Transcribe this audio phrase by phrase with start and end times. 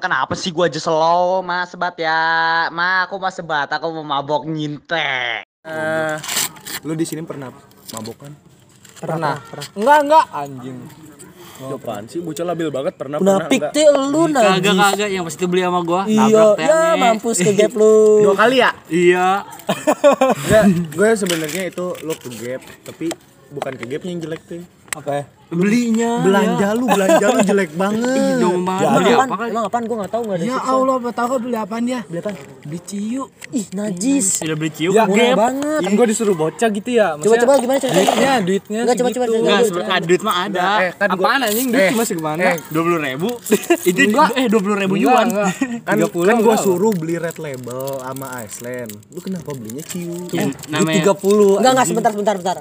[0.00, 2.16] Kenapa sih gua aja slow, Mas sebat ya?
[2.68, 5.44] Ma, aku mas sebat, aku mau mabok nyintek.
[5.60, 6.16] Eh,
[6.82, 7.52] lu di sini pernah
[7.92, 8.32] mabok kan?
[8.96, 9.36] Pernah.
[9.76, 10.78] Enggak, enggak anjing.
[11.60, 12.24] Apaan sih?
[12.24, 14.80] Bocah labil banget pernah Munafik pernah teh lu Kagak najis.
[14.80, 16.08] kagak yang pasti beli sama gua.
[16.08, 18.24] Iya, ya mampus ke gap lu.
[18.24, 18.72] Dua kali ya?
[18.88, 19.44] Iya.
[20.40, 23.12] Enggak, gue sebenarnya itu lu ke gap, tapi
[23.52, 24.64] bukan ke gapnya yang jelek tuh.
[24.96, 25.24] Apa ya?
[25.50, 26.22] Belinya.
[26.22, 28.38] Belanja lu, belanja lu jelek banget.
[28.38, 28.80] Dong banget.
[28.80, 29.28] Ya, Beli apaan?
[29.28, 29.48] apa kan?
[29.50, 30.44] Emang apaan gua enggak tahu enggak ada.
[30.44, 30.70] Ya siksa.
[30.70, 32.00] Allah, tahu kok beli apaan dia?
[32.06, 32.36] Beli apaan?
[32.62, 33.22] Beli ciu.
[33.50, 34.26] Ih, najis.
[34.38, 34.92] Sudah beli cium.
[34.92, 35.80] Ya, murah banget.
[35.80, 37.06] Kan gue disuruh bocah gitu ya.
[37.16, 37.98] Coba coba gimana ceritanya?
[38.00, 40.68] Duitnya, duitnya Enggak coba coba sebenarnya duit mah ada.
[40.80, 41.68] Eh, kan gua, Apaan anjing?
[41.68, 42.40] Duit Eh, cuma segimana?
[42.40, 43.28] eh, Dua puluh ribu.
[43.90, 44.28] Itu Enggak.
[44.32, 45.26] eh dua puluh ribu Enggak, yuan.
[45.88, 46.58] kan, 30 kan gue enggak.
[46.60, 48.90] suruh beli red label sama Iceland.
[49.10, 50.14] Lu kenapa belinya ciu?
[50.68, 51.58] Namanya 30.
[51.58, 52.58] Enggak enggak sebentar sebentar sebentar.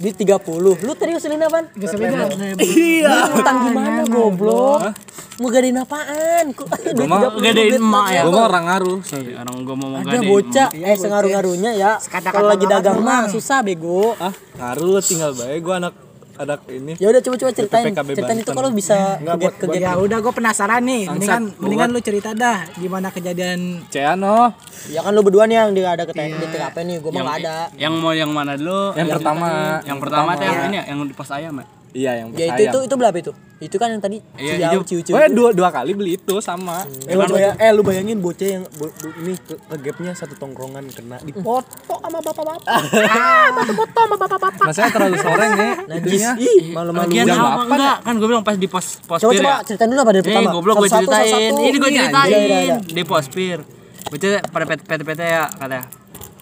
[0.00, 0.80] Di 30.
[0.80, 1.68] Lu tadi usulin apaan?
[1.76, 2.24] Sepeda.
[2.56, 3.36] Iya.
[3.36, 4.96] Utang gimana goblok?
[5.36, 6.56] Mau gadain apaan?
[6.56, 8.22] Kok duit mah 30 gadain duit emak ya.
[8.24, 8.98] Gue mah orang ngaruh.
[9.04, 11.92] Iya, orang gua mau mau Ada bocah, eh sengaruh-ngaruhnya ya.
[12.32, 14.16] Kalau lagi dagang mah susah bego.
[14.16, 15.60] Ah, ngaruh tinggal baik.
[15.60, 15.92] Gue anak
[16.40, 16.92] anak ini.
[16.96, 17.84] Ya udah coba-coba ceritain.
[17.92, 18.56] PPKB Ceritain itu Banten.
[18.56, 19.80] kalau bisa ke gap ke gap.
[19.80, 21.02] Ya udah gue penasaran nih.
[21.12, 24.56] Mendingan Bangsat, mendingan lu cerita dah gimana kejadian Ciano.
[24.88, 27.38] Ya kan lu berdua nih yang dia ada ke di TKP nih, gua mah enggak
[27.44, 27.56] ada.
[27.76, 28.96] Yang mau yang mana dulu?
[28.96, 29.48] Yang pertama.
[29.84, 31.79] Yang pertama tuh yang ini ya, yang di pos ayam ya.
[31.90, 33.32] Iya, yang Ya itu itu itu berapa itu?
[33.58, 34.86] Itu kan yang tadi Iya, ciu itu.
[34.86, 35.12] ciu ciu.
[35.12, 36.86] Gue dua dua kali beli itu sama.
[37.02, 40.32] Eh, lu bayang, eh lu bayangin bocah yang bo- bo- ini ke, ke gapnya satu
[40.34, 42.64] tongkrongan kena dipoto sama bapak-bapak.
[44.64, 45.72] Masanya terlalu sore nih.
[45.88, 46.22] Najis.
[46.70, 47.04] Malu-malu.
[47.06, 47.96] Bagian jam apa enggak?
[48.00, 49.56] Kan gue bilang pas di pos pos Coba pir coba ya.
[49.62, 50.50] ceritain dulu apa dari Eh, pertama.
[50.52, 51.52] goblok gue ceritain.
[51.52, 52.76] Ini gue Iya, ceritain iya, iya.
[52.80, 53.58] di pospir.
[54.02, 55.84] Bocah pada PT-PT ya katanya.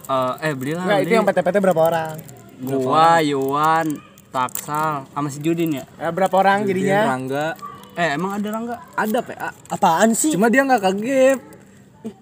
[0.06, 0.84] Eh, eh belilah.
[0.84, 2.12] Enggak, itu yang PT-PT berapa orang?
[2.58, 3.86] Gua, Yuan,
[4.28, 5.84] Taksal, sama si Judin ya.
[5.96, 7.00] Eh, berapa orang Dia jadinya?
[7.06, 7.46] Rangga.
[7.94, 8.80] Eh, emang ada orang enggak?
[8.94, 9.48] Ada PA.
[9.68, 10.30] Apaan sih?
[10.30, 11.38] Cuma dia nggak kagep.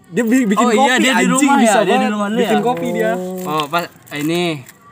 [0.09, 2.27] Dia bi- bikin Oh kopi iya, dia di anjing rumah ya, bisa dia di rumah
[2.27, 2.65] lu Bikin ya?
[2.65, 3.13] kopi dia.
[3.45, 4.43] Oh, pas eh, ini.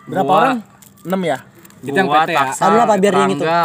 [0.04, 0.58] Berapa Gua- orang?
[1.02, 1.38] 6 ya?
[1.80, 2.36] Kita yang PT ya?
[2.36, 3.44] Taksal, apa, biar yang itu.
[3.44, 3.62] Rangga.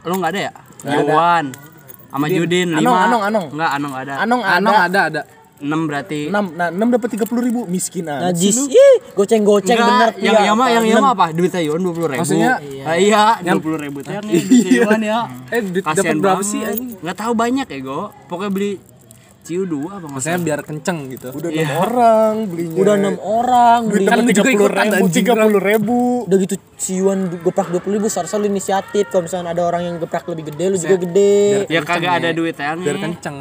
[0.00, 0.52] Lu enggak ada ya?
[0.90, 1.44] Yuan.
[2.10, 3.00] Sama Judin, Anong, lima.
[3.00, 3.46] Anong, Anong.
[3.54, 4.12] Enggak, Anong ada.
[4.18, 4.56] Anong ada.
[4.58, 5.20] Anong ada ada.
[5.60, 6.32] 6 berarti.
[6.32, 8.32] 6, nah 6 dapat 30 ribu miskin aja.
[8.32, 8.56] Najis.
[8.66, 10.10] Ih, goceng-goceng bener.
[10.16, 11.26] Enggak, yang Iya, yang mah yang mah apa?
[11.36, 12.20] Duit Yuan 20 ribu.
[12.24, 12.52] Maksudnya,
[12.88, 15.20] Ah, iya, 20 ribu teh yang duit ya.
[15.52, 16.96] Eh, dapat berapa sih anjing?
[16.98, 18.10] Enggak tahu banyak ya, Go.
[18.26, 18.70] Pokoknya beli
[19.40, 21.32] ciu dua apa Maksudnya biar kenceng gitu.
[21.32, 22.78] Udah 6 orang belinya.
[22.78, 24.04] Udah enam orang beli.
[24.06, 25.98] Kan lu juga 30 ikutan, ribu, anjing, 30 ribu.
[26.28, 30.24] Udah gitu ciuan geprak 20 ribu seharusnya lu inisiatif kalau misalnya ada orang yang geprak
[30.32, 33.36] lebih gede lu juga gede Ya kagak ada duit yang Biar kenceng.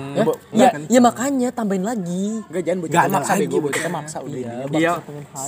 [0.51, 4.39] ya ya makanya tambahin lagi Enggak jangan bocah maksa bocah maksa udah.
[4.75, 4.93] Iya.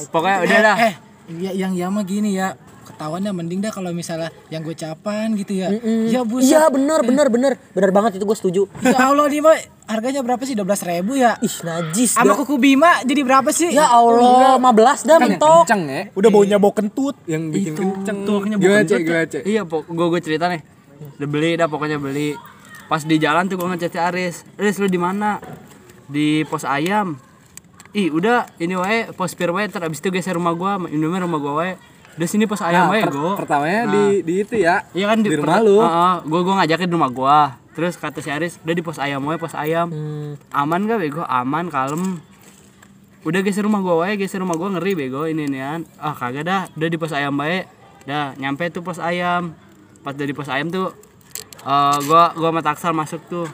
[0.08, 0.76] Pokoknya udah dah.
[0.88, 0.94] Eh,
[1.36, 2.56] ya, yang Yama gini ya.
[2.82, 5.70] Ketahuannya mending dah kalau misalnya yang gocapan gitu ya.
[6.08, 6.52] Ya buset.
[6.52, 9.60] iya bener bener bener bener banget itu gue setuju Ya Allah nih, Boy.
[9.86, 10.56] Harganya berapa sih?
[10.56, 11.36] 12 ribu ya.
[11.38, 12.36] ih najis Sama dah.
[12.40, 13.70] kuku Bima jadi berapa sih?
[13.70, 14.72] ya Allah 15
[15.04, 16.02] dah Kan yang mentok kenceng ya.
[16.12, 17.16] Udah baunya bau kentut.
[17.26, 18.18] Yang bikin kenceng.
[18.24, 19.02] Tuh makanya Gimana bukan cek?
[19.04, 19.42] ya.
[19.44, 20.62] Iya, pok gue gue cerita nih.
[21.18, 22.34] Udah beli dah pokoknya beli.
[22.88, 24.44] Pas di jalan tuh gue ngechat Aris.
[24.56, 25.38] Aris lu di mana?
[26.08, 27.16] Di pos ayam.
[27.92, 31.36] Ih, udah ini wae pos pir wae ntar abis itu geser rumah gua, Indomie rumah
[31.38, 31.74] gua wae.
[32.12, 33.30] Udah sini pos ayam Nah, wae, per- Go.
[33.36, 33.92] pertamanya Nah.
[33.92, 34.84] di di itu ya.
[34.92, 35.80] Iya kan di rumah lu.
[35.80, 37.40] Heeh, gua gua ngajakin di rumah gua.
[37.72, 39.88] Terus kata si Aris, udah di pos ayam wae, pos ayam.
[39.88, 40.36] Hmm.
[40.52, 41.24] Aman gak bego?
[41.24, 42.20] Aman, kalem.
[43.22, 45.88] Udah geser rumah gua wae, geser rumah gua ngeri bego ini nian.
[45.96, 47.64] Ah, kagak dah, udah di pos ayam wae.
[48.04, 49.56] Dah, nyampe tuh pos ayam.
[50.02, 50.92] Pas dari pos ayam tuh
[51.62, 53.48] eh gua gua sama taksal masuk tuh.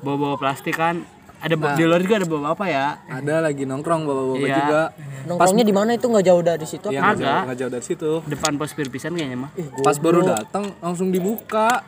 [0.00, 1.06] Bawa-bawa plastik kan.
[1.38, 1.72] Ada Nah.
[1.72, 2.86] di luar juga ada bawa apa ya?
[3.06, 4.56] Ada lagi nongkrong bawa-bawa Iya.
[4.56, 4.82] juga.
[5.24, 7.12] nongkrongnya di mana itu nggak jauh dari situ apa?
[7.12, 8.10] nggak jauh, jauh dari situ.
[8.24, 9.50] Depan pos pir pisan kayaknya mah.
[9.78, 11.84] Pas baru datang langsung dibuka.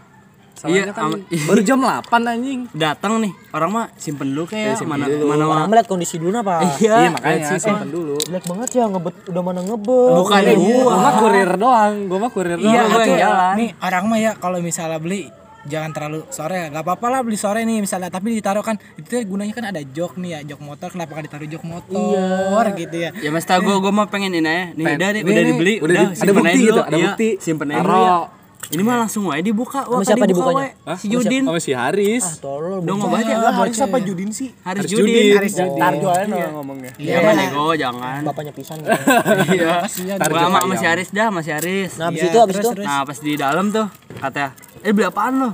[0.52, 2.60] Salahnya Iya, kan am- baru jam 8 anjing.
[2.70, 5.24] Datang nih, orang mah simpen dulu kayak simpen mana dulu.
[5.26, 8.14] mana orang melihat kondisi dulu apa Iya, Iya, makanya lihat sih, simpen dulu.
[8.20, 10.82] jelek banget ya ngebet udah mana ngebet Bukan Iya, gua.
[10.84, 12.68] Gua mah kurir doang, gua mah kurir doang.
[12.68, 13.16] Iya, tuh.
[13.16, 13.54] jalan.
[13.56, 15.32] Nih, orang mah ya kalau misalnya beli
[15.68, 18.08] jangan terlalu sore gak apa-apa lah beli sore nih misalnya.
[18.08, 20.88] Tapi ditaruh kan itu gunanya kan ada jok nih ya jok motor.
[20.92, 23.10] Kenapa gak ditaruh jok motor gitu ya?
[23.20, 24.64] Ya mas tau gue, gue mau pengen ini aja.
[24.72, 24.98] Nih Pengen.
[24.98, 27.28] udah, Ini udah nih, dibeli, udah udah, ada bukti gitu, ada Iya, bukti.
[27.40, 28.39] Simpen aja dulu ya
[28.70, 30.70] Ini mah langsung aja dibuka Wah, Sama siapa kan dibuka, dibukanya?
[30.86, 30.94] we.
[30.94, 32.24] Si Judin Sama si Haris.
[32.38, 34.54] tolol Udah ngobat ya Lah Haris apa Judin sih?
[34.62, 35.34] Haris Haris Judin Judin.
[35.34, 35.74] Haris Judin.
[35.74, 36.92] Tarjo aja no ngomongnya.
[36.94, 38.78] Iya kan nego, jangan bapaknya pisan.
[39.50, 40.16] Iya Kasihan.
[40.22, 42.66] Gua sama sama si Haris dah, sama si Haris nah abis Iya, itu abis terus,
[42.70, 42.82] itu.
[42.86, 43.86] Nah pas di dalam tuh
[44.22, 44.44] kata
[44.86, 45.50] Eh beli apaan lo?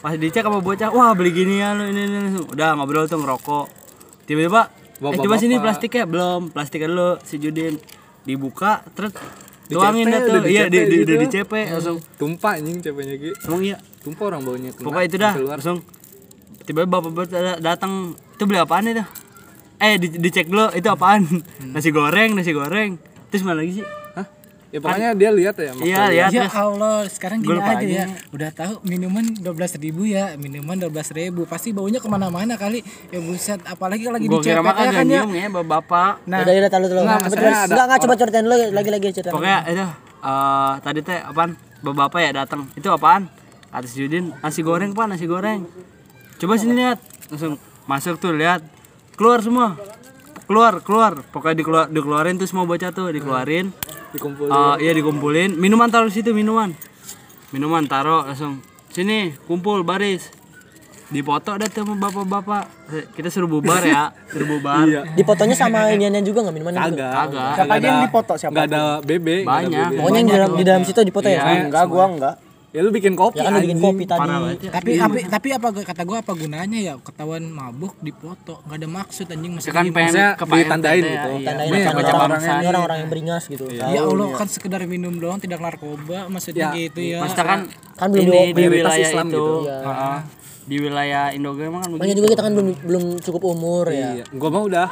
[0.00, 3.66] Pas dicek sama bocah, wah beli ginian lo ini, ini, ini Udah ngobrol tuh ngerokok
[4.24, 7.76] Tiba-tiba, eh coba sini plastiknya Belum, plastiknya dulu si Judin
[8.24, 9.12] Dibuka, terus
[9.66, 11.22] tuangin dah tuh Iya, di, di, udah gitu.
[11.24, 13.30] dicepet langsung Tumpah anjing cepetnya Ki.
[13.42, 14.84] Emang iya Tumpah orang baunya kena.
[14.84, 15.56] Pokoknya itu dah, keluar.
[15.56, 15.78] langsung
[16.60, 19.04] tiba bapak bapak da- datang itu beli apaan itu
[19.76, 21.24] eh di- dicek dulu itu apaan
[21.66, 22.96] nasi goreng nasi goreng
[23.28, 23.86] terus mana lagi sih?
[24.74, 25.70] Ya pokoknya dia lihat ya.
[25.80, 27.94] iya lihat Ya Allah, sekarang gini lupa aja aja.
[27.94, 28.06] ya.
[28.28, 32.82] Udah tahu minuman 12.000 ribu ya, minuman 12.000 ribu Pasti baunya ke mana-mana kali.
[33.08, 35.22] Ya buset, apalagi kalau lagi gua dicepet mah ya kan ya.
[35.22, 37.00] nyium ya bapak bapak Nah, Udah udah tahu dulu.
[37.00, 39.30] Enggak, maksudnya Enggak enggak coba ceritain dulu lagi-lagi cerita.
[39.30, 39.86] pokoknya itu
[40.24, 41.50] eh tadi teh apaan
[41.80, 43.30] bapak ya datang itu apaan
[43.68, 45.68] kata si Judin nasi goreng pak nasi goreng
[46.34, 46.98] coba sini lihat
[47.28, 47.54] langsung
[47.84, 48.64] masuk tuh lihat
[49.14, 49.76] keluar semua
[50.44, 53.72] keluar keluar pokoknya dikeluar dikeluarin tuh semua bocah tuh dikeluarin
[54.14, 54.46] Dikumpul.
[54.46, 56.70] Eh, iya dikumpulin minuman taruh di situ minuman
[57.50, 60.30] minuman taruh langsung sini kumpul baris
[61.06, 62.64] dipoto ada tuh sama bapak-bapak
[63.12, 65.02] kita suruh bubar ya suruh bubar Iya.
[65.12, 67.06] Di fotonya sama iniannya juga enggak minumannya juga?
[67.06, 67.12] Kagak.
[67.12, 67.52] Kagak.
[67.54, 68.52] Siapa aja yang dipoto siapa?
[68.52, 69.28] Nggak ada BB.
[69.42, 69.88] nggak ada Banyak.
[69.94, 71.42] Pokoknya yang di dalam di dalam situ di foto ya.
[71.44, 71.62] Iya.
[71.68, 72.34] Enggak, gua enggak.
[72.74, 74.18] Ya lu bikin kopi Ya kan lu bikin kopi tadi.
[74.18, 78.58] parah banget ya tapi tapi tapi apa kata gua apa gunanya ya ketahuan mabuk dipoto
[78.60, 81.14] nggak ada maksud anjing Ya masih kan pengen Maksudnya ke Pak ditandain gitu.
[81.30, 82.50] ya, Tandain Nih, sama baca orang, orangnya.
[82.52, 83.64] ini orang-orang yang beringas gitu.
[83.68, 84.10] ya Tahu.
[84.10, 87.60] Allah kan sekedar minum doang tidak narkoba maksudnya Ya, gitu ya Maksudnya kan,
[87.94, 89.46] Kan ini di- wilayah Islam itu, gitu.
[89.64, 89.78] Iya.
[89.80, 90.18] Heeh.
[90.64, 92.16] di wilayah Indonesia emang kan begitu.
[92.16, 94.18] juga kita kan belum belum cukup umur ya.
[94.18, 94.24] Iya.
[94.32, 94.88] Gua mah udah.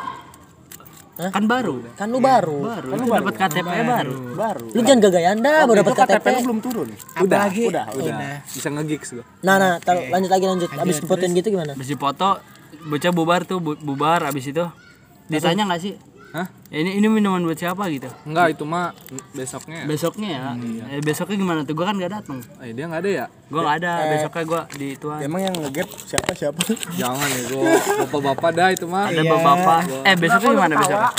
[1.13, 2.57] Kan baru, Kan lu baru.
[2.65, 4.17] baru, itu dapat KTP baru.
[4.33, 4.65] Baru.
[4.73, 6.27] Lu jangan gagayan dah baru dapat KTP.
[6.27, 6.89] lu belum turun.
[6.89, 8.17] Udah, Apalagi- udah, udah.
[8.17, 8.37] udah.
[8.49, 9.25] Bisa nge-gigs gua.
[9.45, 10.69] Nah, nah, tar- lanjut lagi lanjut.
[10.73, 11.77] Abis fotoin gitu gimana?
[11.77, 12.41] Habis dipoto,
[12.83, 14.65] bocah bubar tuh, bu- bubar abis itu.
[15.29, 15.95] Ditanya nggak sih?
[16.33, 16.49] Hah?
[16.67, 18.09] "Ya, Ini ini minuman buat siapa gitu?
[18.25, 18.97] Enggak, itu mah
[19.31, 19.85] besoknya.
[19.85, 20.41] Besoknya ya.
[20.91, 21.73] Eh, besoknya gimana tuh?
[21.73, 22.41] Gua kan nggak datang.
[22.59, 23.27] Eh, dia nggak ada ya?
[23.47, 23.93] Gua nggak ada.
[24.11, 25.21] Besoknya gua di tuan.
[25.21, 26.57] Emang yang ngegap siapa siapa?
[26.95, 27.63] Jangan ya, gua
[28.03, 29.05] bapak-bapak dah itu mah.
[29.07, 29.81] Ada bapak.
[30.03, 31.11] Eh besoknya gimana besoknya?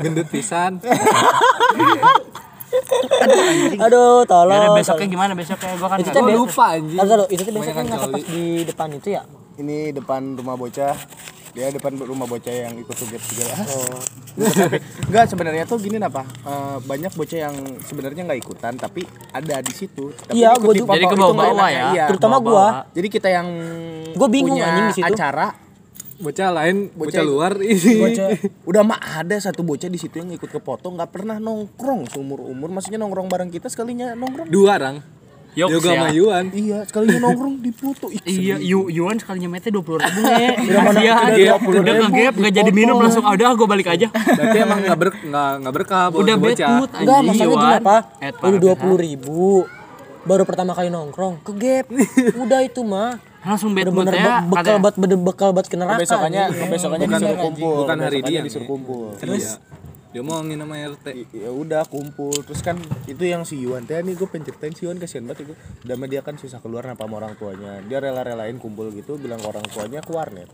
[0.00, 0.72] Gendut pisan.
[3.80, 4.74] Aduh, Ya tolong.
[4.76, 5.74] besoknya gimana besoknya?
[5.74, 6.98] Gua kan Itu nggak teh Gua be- lupa anjing.
[7.00, 9.22] Tahu, itu tuh besoknya ngapa pas di depan itu ya?
[9.58, 10.94] Ini depan rumah bocah.
[11.50, 13.58] Dia depan rumah bocah yang ikut sugep juga lah.
[13.68, 13.98] Oh.
[15.10, 16.22] Enggak sebenarnya tuh gini apa?
[16.22, 20.14] Eh, banyak bocah yang sebenarnya nggak ikutan tapi ada di situ.
[20.14, 20.94] Tapi Iya, di juga.
[20.94, 21.84] Jadi ke itu nggak bawah-bawah enak, ya.
[21.90, 22.04] Iya.
[22.06, 22.66] Terutama gua.
[22.90, 23.48] Jadi kita yang
[24.10, 25.06] Gua bingung punya anjing di situ.
[25.08, 25.48] acara
[26.20, 27.96] Bocah lain, bocah, Bocah- luar ini.
[27.96, 28.28] bocah
[28.68, 32.44] udah mah ada satu bocah di situ yang ikut ke foto nggak pernah nongkrong seumur
[32.44, 35.00] umur maksudnya nongkrong bareng kita sekalinya nongkrong Dua orang.
[35.52, 35.92] Yoks Yoga ya.
[35.92, 36.44] sama Yuan.
[36.52, 38.56] iya sekalinya nongkrong di foto Iya.
[38.56, 40.20] Yu, Yuan sekalinya mete 20 ribu
[40.80, 43.88] mana Iya, udah dia 20.000 udah ngegap, nggak jadi minum langsung, ah, udah gue balik
[43.88, 44.06] aja.
[44.08, 46.70] Berarti emang nggak ber nggak nggak berkah buat Udah bad bocah.
[46.72, 47.96] mood Enggak, anjing masalahnya gini apa?
[48.20, 49.44] Udah parah, dua puluh ribu.
[50.20, 51.86] Baru pertama kali nongkrong, ke gap.
[52.44, 53.16] Udah itu mah.
[53.40, 54.44] Langsung bad mood ya.
[54.44, 55.98] be- bekal buat bekal buat ke neraka.
[55.98, 56.68] besokannya anjing.
[56.68, 58.70] besokannya Bukan- disuruh kumpul bukan hari dia, disuruh ya.
[58.70, 59.44] kumpul Terus
[60.10, 61.06] dia mau ngomongin sama RT.
[61.30, 62.74] ya udah kumpul terus kan
[63.06, 65.54] itu yang si Yuan teh nih gue penceritain si Yuan kasihan banget itu
[65.86, 69.38] udah mah dia kan susah keluar apa sama orang tuanya dia rela-relain kumpul gitu bilang
[69.38, 70.50] ke orang tuanya ke warnet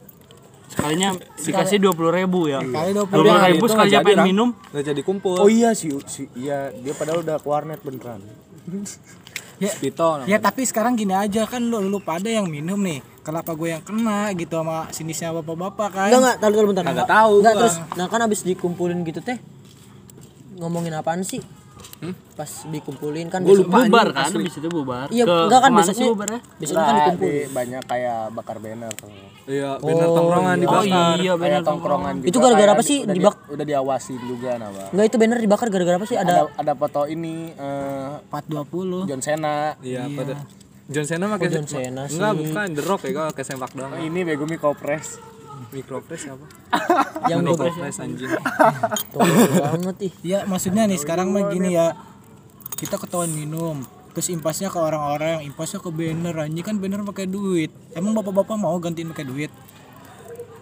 [0.66, 2.58] Sekalinya dikasih 20 ribu ya.
[2.58, 4.48] kali 20 20 ribu sekali nggak pengen minum.
[4.74, 5.38] Nggak jadi kumpul.
[5.38, 8.18] oh iya si, si iya dia padahal udah ke warnet beneran
[9.62, 10.26] ya, Spito.
[10.26, 13.82] ya tapi sekarang gini aja kan lu, lu pada yang minum nih kenapa gue yang
[13.82, 16.84] kena gitu sama sinisnya bapak-bapak kan Enggak enggak, tahu tahu bentar.
[16.84, 19.38] Kagak tahu Enggak terus nah kan abis dikumpulin gitu teh.
[20.56, 21.42] Ngomongin apaan sih?
[22.32, 23.82] Pas dikumpulin kan besok- lupa.
[23.82, 24.44] Bubar kan, asli.
[24.44, 25.08] habis itu bubar.
[25.08, 26.06] Iya, Ke- enggak kan besoknya.
[26.08, 26.40] bubarnya?
[26.54, 27.32] Besoknya kan Enggak, dikumpulin.
[27.34, 28.92] di- banyak kayak bakar banner
[29.46, 31.16] Iya, banner tongkrongan Oh dibakar.
[31.16, 34.50] iya benar kayak tongkrongan gitu Itu gara-gara apa sih udah di- dibak- udah diawasin juga
[34.56, 36.16] nama Enggak itu banner dibakar gara-gara apa sih?
[36.16, 40.34] ada Ada ada foto ini eh 420 John Cena Iya, pada
[40.86, 42.18] John Cena pakai Oh, John Cena sih.
[42.18, 43.92] Enggak, bukan The Rock ya, gua pakai sempak doang.
[43.98, 45.18] ini bego Miko Press
[45.72, 46.46] Micropress apa?
[47.32, 48.28] yang gue Micropress anjing.
[49.66, 50.12] banget ih.
[50.22, 51.96] ya maksudnya nih sekarang mah gini ya
[52.76, 57.68] kita ketahuan minum terus impasnya ke orang-orang impasnya ke banner anjing kan banner pakai duit
[57.92, 59.52] emang bapak-bapak mau gantiin pakai duit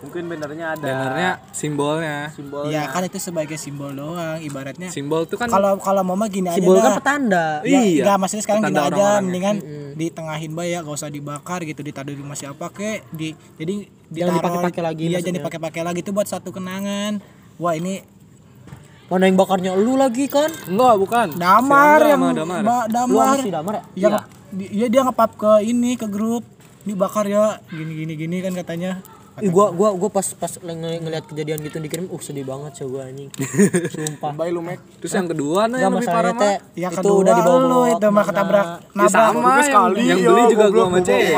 [0.04, 2.16] mungkin benernya ada Bannernya simbolnya.
[2.30, 6.26] simbol ya kan itu sebagai simbol doang ibaratnya Simbol tuh kan kalau kalau mau mah
[6.26, 7.60] gini aja Simbol kan petanda.
[7.62, 8.02] Ya, Iya.
[8.02, 9.22] enggak, maksudnya sekarang gini Petanda aja orang-orangnya.
[9.24, 9.56] mendingan
[9.94, 13.74] ditengahin bay ya gak usah dibakar gitu ditaruh di rumah siapa kek di jadi
[14.06, 17.18] Jangan ditaruh- dipakai-pakai lagi iya jangan dipakai-pakai lagi itu buat satu kenangan
[17.56, 18.04] wah ini
[19.04, 20.48] Mana yang bakarnya lu lagi kan?
[20.64, 21.26] enggak, bukan.
[21.34, 22.60] damar Si yang Damar.
[22.62, 23.82] Ba- Lu damar Damar ya?
[24.00, 24.12] yang
[24.50, 26.40] di- iya dia ngepap ke ini ke grup
[26.82, 29.04] ini bakar ya gini gini gini kan katanya
[29.34, 32.86] Ih, gua gua gua pas pas ng- ngeliat kejadian gitu dikirim, uh sedih banget sih
[32.86, 33.26] gua anjing.
[33.90, 34.30] Sumpah.
[34.30, 36.78] Bye lu Mek Terus yang kedua nah yang lebih parah masalahnya teh mah.
[36.78, 40.42] ya itu kedua udah dibawa lu itu mah ketabrak Ya nabrak sama yang, yang beli
[40.48, 41.34] juga gua sama cewek.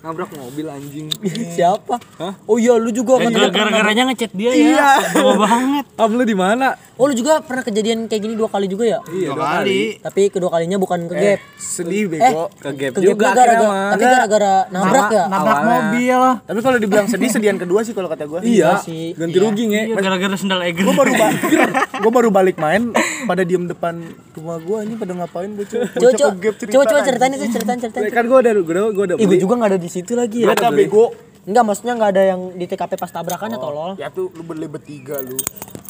[0.00, 1.12] Nabrak mobil anjing.
[1.56, 2.00] Siapa?
[2.48, 3.32] Oh iya lu juga Eh, kan.
[3.34, 6.72] gara- gara-garanya ngechat dia ya Lama banget Am lu di mana?
[6.96, 8.98] Oh lu juga pernah kejadian kayak gini dua kali juga ya?
[9.04, 11.40] Iya, dua kali Tapi kedua kalinya bukan ke gap.
[11.54, 13.90] sedih Eh, bego Ke gap ke juga gap gara-gara akhirnya mah.
[13.90, 15.24] tapi gara-gara nabrak ya?
[15.26, 19.12] nabrak mobil tapi kalau dibilang sedih sedian kedua sih kalau kata gue Iya, sih.
[19.12, 19.82] ganti rugi nge.
[19.86, 21.40] Iya, gara-gara sendal Eger gue baru balik
[22.02, 22.82] gue baru balik main
[23.22, 24.00] pada diem depan
[24.32, 26.54] rumah gue ini pada ngapain bocah Coba coba gap
[27.02, 28.08] ceritain itu ceritain ceritain.
[28.08, 29.36] Kan gua udah beli.
[29.36, 30.54] juga nggak ada di situ lagi ya?
[30.54, 33.90] Ada bego Enggak, maksudnya nggak ada yang di TKP pas tabrakan ya tolol.
[33.96, 35.34] ya tuh lu beli bertiga lu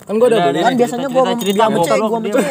[0.07, 0.59] Kan gua udah beli.
[0.59, 2.45] Kan biasanya gua cerita, cerita, gua mecek.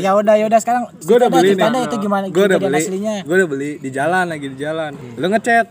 [0.00, 1.82] ya udah ya udah sekarang Gua udah beli nih.
[1.84, 2.76] itu gimana Gua udah beli.
[2.80, 4.92] aslinya Gua udah beli di jalan lagi di jalan.
[5.16, 5.66] Lu ngechat.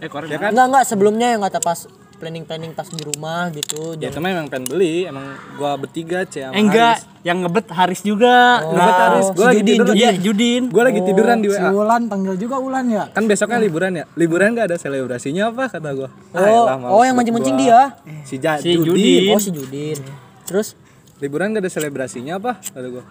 [0.00, 0.50] Eh Ya kan?
[0.52, 3.94] Enggak, enggak sebelumnya yang kata pas planning-planning pas di rumah gitu.
[3.94, 7.22] Ya Jangan- cuma emang pengen beli, emang gua bertiga C sama Eh enggak, Haris.
[7.22, 8.62] yang ngebet Haris juga.
[8.62, 9.26] Ngebet Haris.
[9.28, 9.86] Gua si lagi Judin, tidur.
[9.92, 10.62] Iya, Judin.
[10.68, 11.70] Gua lagi tiduran di si WA.
[11.70, 14.04] Ulan panggil juga Ulan ya Kan besoknya liburan ya.
[14.14, 16.08] Liburan gak ada selebrasinya apa kata gua.
[16.30, 17.80] Ah, Oh, elah, males oh yang mancing-mancing dia.
[18.22, 18.86] Si, ja, Si Judin.
[18.86, 19.22] Judin.
[19.30, 19.98] Oh si Judin.
[20.44, 20.74] Terus
[21.16, 23.04] Liburan gak ada selebrasinya apa kata gua.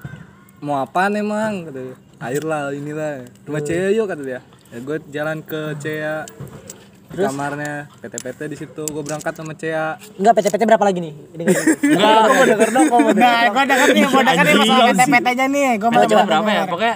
[0.59, 1.97] Mau apaan emang kata gua.
[2.19, 3.27] Air lah inilah.
[3.43, 4.39] Rumah Cea yuk kata dia.
[4.69, 6.23] Ya gua jalan ke Cea
[7.13, 11.13] di kamarnya PT-PT di situ gua berangkat sama Cea enggak PT-PT berapa lagi nih?
[11.31, 12.99] Ini Enggak, gua denger dong kok.
[13.15, 16.49] nah gue denger nih gue denger nih masalah PT-PT nya nih gue mau Coba berapa
[16.49, 16.63] ya?
[16.65, 16.95] Pokoknya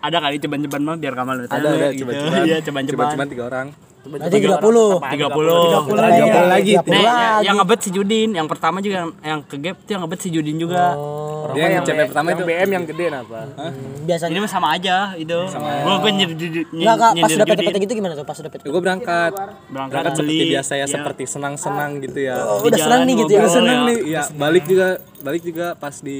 [0.00, 2.04] ada kali ceban-ceban mah biar kamal ada ada gitu.
[2.04, 3.26] coba-coba Iya, ceban-ceban.
[3.26, 3.66] tiga orang
[4.00, 4.56] Berarti 30.
[4.56, 4.96] 30.
[4.96, 5.12] 30 lagi.
[5.12, 5.28] Tiga
[6.80, 7.44] puluh Nih, yang, lagi.
[7.44, 10.28] yang ngebet si Judin, yang pertama juga yang, yang ke gap tuh yang ngebet si
[10.28, 10.96] Judin juga.
[11.50, 13.40] dia yang CP pertama itu BM yang gede apa
[14.02, 15.34] Biasanya Ini mah sama aja itu.
[15.50, 16.36] Gua gua nyindir
[16.70, 17.46] Enggak, Kak, pas udah.
[17.46, 18.24] PT-PT gitu gimana tuh?
[18.24, 18.62] Pas udah PT.
[18.62, 19.32] gue berangkat
[19.66, 20.52] Berangkat berangkat seperti beli.
[20.52, 20.86] biasa ya Iya.
[20.90, 23.40] seperti senang-senang gitu ya Oh, udah senang nih gitu ya.
[23.40, 23.86] ngobrol seneng ya.
[23.86, 24.86] nih ya balik juga
[25.20, 26.18] balik juga pas di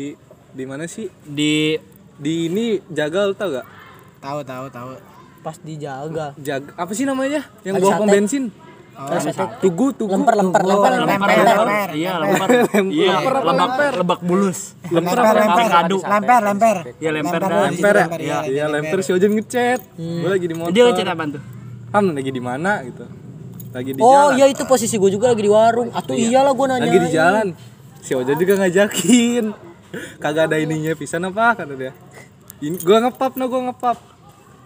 [0.50, 1.78] di mana sih Di
[2.16, 3.66] di ini jagal tau gak
[4.18, 4.90] tahu tahu tahu
[5.40, 6.37] Pas dijaga.
[6.37, 7.49] jag apa sih namanya?
[7.62, 8.52] Yang bawa pom bensin?
[9.59, 10.68] Tugu tugu Lempar, lempar, Tugu.
[10.76, 11.56] lempar, lempar, Lemper, lempar.
[11.64, 11.90] lemper.
[11.97, 12.49] Iya, lempar.
[12.85, 14.76] Iya, lebak lebak bulus.
[14.87, 15.97] lemper lemper kado.
[16.04, 16.40] lemper.
[16.44, 17.40] Lemper Iya, lemper.
[17.40, 17.94] Lemper lemper.
[17.97, 18.99] ya Lemper, iya, iya lemper.
[19.00, 21.42] si Ojan ngechat gue lagi di motor Dia ngechat apaan tuh?
[21.90, 23.04] Ham lagi di mana gitu.
[23.73, 25.88] Lagi di Oh iya itu posisi gue juga lagi di warung.
[25.90, 26.85] Atau iyalah gue nanya.
[26.85, 27.47] lagi di jalan.
[27.99, 29.44] Si Ojan juga ngajakin.
[30.20, 31.97] Kagak ada ininya pisan apa kata dia.
[32.61, 33.97] Ini gua ngepap no gua ngepap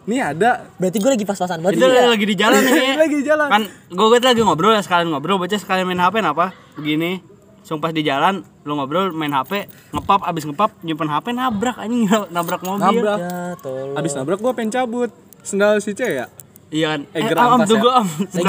[0.04, 1.80] nih ada Berarti gue lagi pas-pasan banget.
[1.80, 2.04] Itu ya.
[2.06, 2.94] lagi di jalan nih.
[3.02, 6.52] lagi di jalan Kan gue lagi ngobrol ya sekalian ngobrol, bocah sekalian main HP apa?
[6.76, 7.20] Begini.
[7.64, 9.64] Sumpah di jalan, lu ngobrol main HP,
[9.96, 12.04] ngepap abis ngepap nyimpen HP nabrak anjing
[12.36, 12.84] nabrak mobil.
[12.84, 13.96] nabrak Ya tolong.
[13.96, 15.08] abis nabrak gua pengen cabut
[15.40, 16.28] sendal si C ya
[16.74, 17.00] Iya kan.
[17.14, 18.02] Eh, Eger am, tunggu ya?
[18.02, 18.06] am.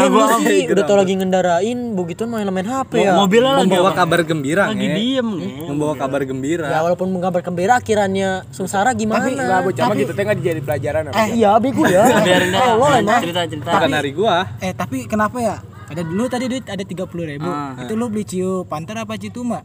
[0.09, 0.41] Gua am.
[0.41, 3.13] sih udah tau lagi ngendarain begitu main main HP ya.
[3.13, 5.29] Mobilnya lagi membawa kabar gembira Lagi diem
[5.69, 9.29] membawa kabar gembira Ya walaupun menggambar gembira akhirannya sengsara gimana?
[9.29, 12.01] Enggak bocah gitu teh nggak dijadi pelajaran Eh iya bego ya.
[12.25, 12.61] Biarin dah.
[12.65, 13.21] Oh, lo emang.
[13.21, 13.69] cerita cerita.
[13.69, 15.55] bukan hari gua eh tapi kenapa ya
[15.85, 17.77] ada dulu tadi duit ada tiga puluh ribu Ah.
[17.77, 19.61] itu lu beli ciu panter apa cituma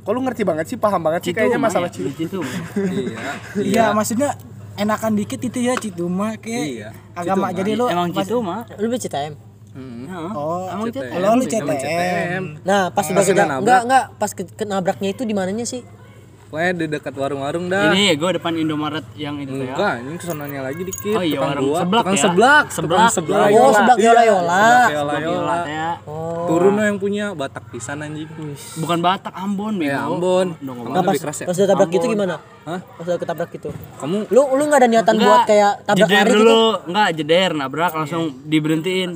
[0.00, 2.40] kok lu ngerti banget sih paham banget sih kayaknya masalah cium itu.
[3.04, 3.20] iya
[3.60, 4.32] iya maksudnya
[4.78, 8.62] enakan dikit itu ya cituma kayak Iya, agama jadi lu Emang gitu mah.
[8.78, 9.34] Lu beli CTM.
[10.32, 10.98] oh Emang gitu.
[11.02, 13.18] lo lu Emang CTM Nah, pas udah
[13.60, 15.82] enggak enggak pas ke, ke nabraknya itu di mananya sih?
[16.48, 19.72] Pokoknya di dekat warung-warung dah Ini gue depan Indomaret yang itu ya.
[19.72, 22.22] enggak ini kesonanya lagi dikit Oh iya, tukang warung gua seblak tukang ya?
[22.22, 23.12] seblak Seblak, tukang ya.
[23.12, 24.64] seblak Oh, seblak Yola Yola.
[24.88, 25.90] Yola Yola Yola ya.
[26.02, 26.48] Oh.
[26.48, 28.24] turun lo yang punya batak pisan anjing
[28.74, 29.86] Bukan Batak, Ambon bego.
[29.86, 32.40] ya Ambon Nah, pas, keras ya pas udah tabrak gitu gimana?
[32.64, 32.80] Hah?
[32.80, 33.68] Pas udah ketabrak gitu.
[33.98, 36.88] kamu Lu lu enggak ada niatan buat kayak tabrak jeder lari dulu, gitu?
[36.88, 39.10] enggak jeder nabrak langsung diberhentiin.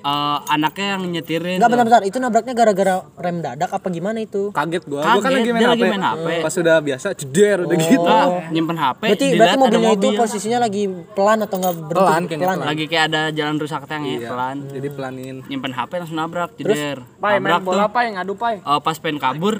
[0.00, 1.56] Eh, anaknya yang nyetirin.
[1.56, 4.48] Enggak bentar-bentar, itu nabraknya gara-gara rem dadak apa gimana itu?
[4.50, 6.26] kaget gua gua kan Kaget, lagi main HP lagi main HP.
[6.40, 9.00] pas sudah biasa jeder udah gitu Enggak, nyimpen HP.
[9.02, 10.16] Berarti berarti mobilnya itu mobil.
[10.16, 12.00] posisinya lagi pelan atau enggak berhenti?
[12.00, 12.58] Pelan kayaknya, pelan.
[12.64, 14.56] lagi kayak ada jalan rusak tang ya, Iya, pelan.
[14.70, 16.96] jadi pelanin Nyimpen HP langsung nabrak, jeder.
[17.20, 17.92] pai main Nabrak bola tuh.
[17.92, 19.54] pai ngadu pai Eh, pas pengen kabur,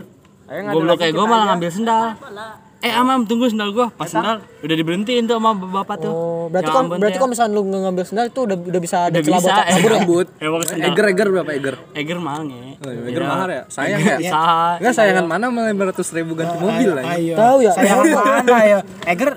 [0.49, 2.05] lagi kayak gue malah ngambil sendal.
[2.81, 6.09] Eh amam tunggu sendal gue, pas sendal udah diberhentiin tuh sama bapak tuh.
[6.09, 9.13] Oh, berarti kalau Ambon berarti kalau misalnya lu ngambil sendal itu udah udah bisa ada
[9.13, 9.65] Udah celah bisa, eh.
[9.71, 9.95] kabur ya?
[9.95, 10.27] rambut.
[10.73, 12.61] Eger Eger berapa Eger Eger mahal nge.
[12.81, 14.33] Oh, Eger mahal ya sayang ya.
[14.77, 17.71] Enggak sayangan mana malah 500 ribu ganti mobil lah ayo Tahu ya?
[17.71, 19.31] saya mana ya Eger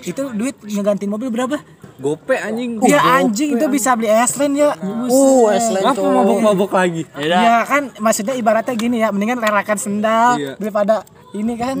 [0.00, 1.62] itu duit ngegantiin mobil berapa
[1.96, 4.70] gope anjing Iya anjing itu bisa beli S-Line ya
[5.06, 6.06] Uh, S-Line ngapa tuh.
[6.08, 10.54] mabok-mabok lagi Yaudah, Iya kan maksudnya ibaratnya gini ya mendingan relakan sendal Iya.
[10.56, 11.02] daripada
[11.36, 11.76] ini kan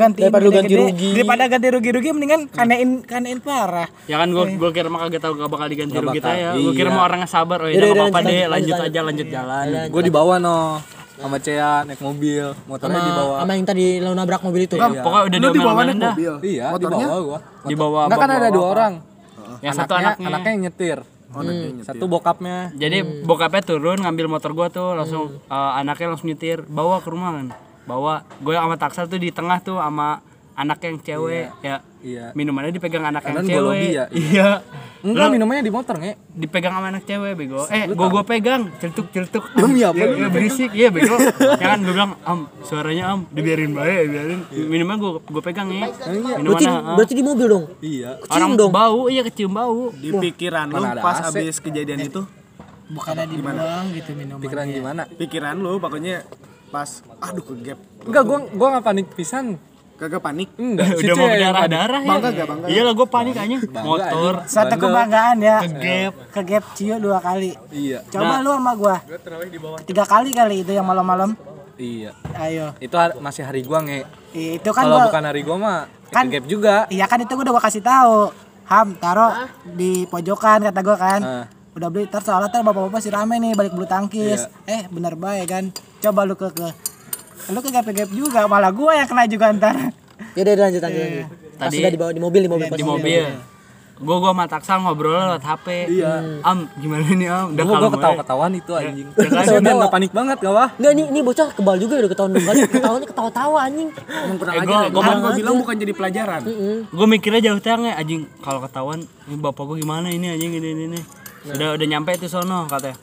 [0.00, 1.12] ganti Daripada lu ganti rugi.
[1.12, 3.84] daripada ganti rugi-rugi mendingan kanein kanein parah.
[4.08, 6.50] Ya kan gue gue kira mah kagak tahu gak bakal diganti Nggak rugi bakal, ya.
[6.56, 6.96] Gue kira iya.
[6.96, 9.26] mau orangnya sabar, oh ya nggak yaudah, apa-apa lanjut, deh, lanjut, aja, lanjut.
[9.28, 9.64] jalan.
[9.92, 10.80] gue dibawa no.
[11.18, 12.46] Sama Cea naik mobil.
[12.70, 13.36] Motornya Sama, dibawa.
[13.42, 14.76] Sama yang tadi lu nabrak mobil itu.
[14.78, 16.14] Pokoknya udah dibawa diomelin naik dah.
[16.14, 16.34] mobil?
[16.46, 16.96] Iya motornya?
[17.04, 17.38] dibawa gua.
[17.66, 18.92] Dibawa Enggak kan ada dua orang.
[19.58, 20.50] Yang satu anaknya anaknya.
[20.54, 20.98] yang nyetir.
[21.28, 21.84] Oh, nyetir.
[21.84, 22.72] satu bokapnya.
[22.72, 26.62] Jadi bokapnya turun ngambil motor gua tuh langsung eh, anaknya langsung nyetir.
[26.70, 27.67] Bawa ke rumah kan.
[27.88, 30.20] Bawa gue sama Taksal tuh di tengah tuh sama
[30.58, 31.78] anak yang cewek ya.
[32.04, 33.64] iya Minumannya dipegang anak Kanan yang cewek.
[33.64, 34.04] lobby ya?
[34.12, 34.48] Iya.
[34.98, 37.62] enggak minumannya di motor nge Dipegang sama anak cewek bego.
[37.70, 39.46] Eh, gua gua pegang, celtuk-celtuk.
[39.54, 39.94] Demi apa?
[39.94, 41.14] Ya, ya, berisik, iya bego.
[41.62, 45.86] Jangan gue bilang, "Am, suaranya Am, dibiarin bae, biarin." Minuman gua gua pegang ya.
[45.86, 46.94] Berarti Minumannya ah.
[46.98, 47.64] berarti di mobil dong.
[47.78, 48.70] iya orang dong.
[48.74, 49.94] bau, iya kecium bau.
[49.94, 52.26] di pikiran lu ada pas habis kejadian itu
[52.88, 56.24] bukannya dibuang gitu minuman pikiran gimana pikiran lu pokoknya
[56.68, 57.78] pas aduh ke gap.
[58.04, 59.56] Enggak gua gua nggak panik pisan.
[59.98, 60.54] Kagak panik?
[60.54, 60.94] Enggak.
[60.94, 61.32] Udah mau Cia yang panik.
[61.34, 62.06] berdarah-darah ya.
[62.06, 62.66] Bangga gak, bangga?
[62.70, 63.56] Iya lah gua panik aja.
[63.82, 64.34] Motor.
[64.46, 64.76] Bangga.
[64.78, 65.56] kebanggaan ya.
[65.66, 66.12] Kegap.
[66.30, 67.50] ke gap cio dua kali.
[67.74, 67.98] Iya.
[68.06, 68.96] Coba lu sama gua.
[69.82, 71.34] Tiga kali kali itu yang malam-malam.
[71.74, 72.14] Iya.
[72.38, 72.78] Ayo.
[72.78, 74.06] Itu har- masih hari gua nge.
[74.30, 75.80] Itu kan kalau bukan hari gua mah
[76.14, 76.86] Kan- gap juga.
[76.88, 78.30] Iya kan itu gua udah gua kasih tahu.
[78.70, 79.34] Ham taruh
[79.66, 81.22] di pojokan kata gua kan.
[81.24, 81.46] Ah.
[81.78, 84.50] udah beli ntar soalnya ntar bapak-bapak si rame nih balik bulu tangkis.
[84.66, 85.64] Eh bener baik kan
[86.00, 86.68] coba lu ke ke
[87.48, 89.76] lu ke gap gap juga malah gua yang kena juga ntar
[90.34, 91.06] Ya udah lanjut lanjut.
[91.56, 93.22] Pas Tadi- udah dibawa di mobil di mobil di mobil.
[93.98, 95.66] Gua gua sama Taksal ngobrol lewat HP.
[95.90, 96.38] Iya.
[96.40, 97.50] Am, gimana nih Am?
[97.50, 98.20] Udah gua gua kalem ketawa aja.
[98.20, 99.42] ketahuan itu anjing Ya kan?
[99.44, 102.58] Saya nggak panik banget gak wah Enggak nih ini bocah kebal juga udah ketahuan kali.
[102.68, 103.88] Ketawanya ketawa-tawa anjing.
[103.90, 104.88] emang kurang Eh, gua- ya.
[104.88, 106.40] gua- kan gua- gua bilang bukan jadi pelajaran
[106.88, 110.82] Gue mikirnya jauh tengah anjing kalau ketahuan ini bapak gue gimana ini anjing ini ini,
[110.88, 111.00] ini.
[111.48, 112.94] Udah udah nyampe itu sono katanya.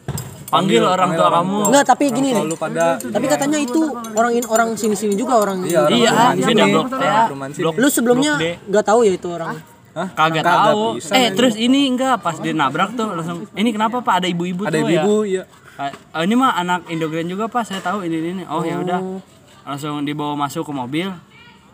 [0.56, 1.58] Panggil, orang tua kamu.
[1.68, 2.44] Enggak, tapi gini nih.
[2.56, 3.82] pada Tapi katanya itu
[4.14, 5.62] orang in orang sini-sini juga orang.
[5.62, 6.72] Iya, orang Iya, beda sini.
[6.72, 7.24] blok ya.
[7.52, 7.64] Sini.
[7.76, 9.60] Lu sebelumnya nggak tahu ya itu orang.
[9.96, 10.12] Hah?
[10.12, 11.00] kagak Kagak tahu.
[11.00, 14.68] bisa, Eh, terus ini enggak pas dia nabrak tuh langsung ini kenapa Pak ada ibu-ibu
[14.68, 15.44] ada tuh ibu-ibu ya?
[15.44, 15.44] iya
[16.12, 18.30] Ah, ini mah anak Indogreen juga Pak, saya tahu ini ini.
[18.32, 18.44] ini.
[18.48, 19.00] Oh, ya udah.
[19.64, 21.12] Langsung dibawa masuk ke mobil.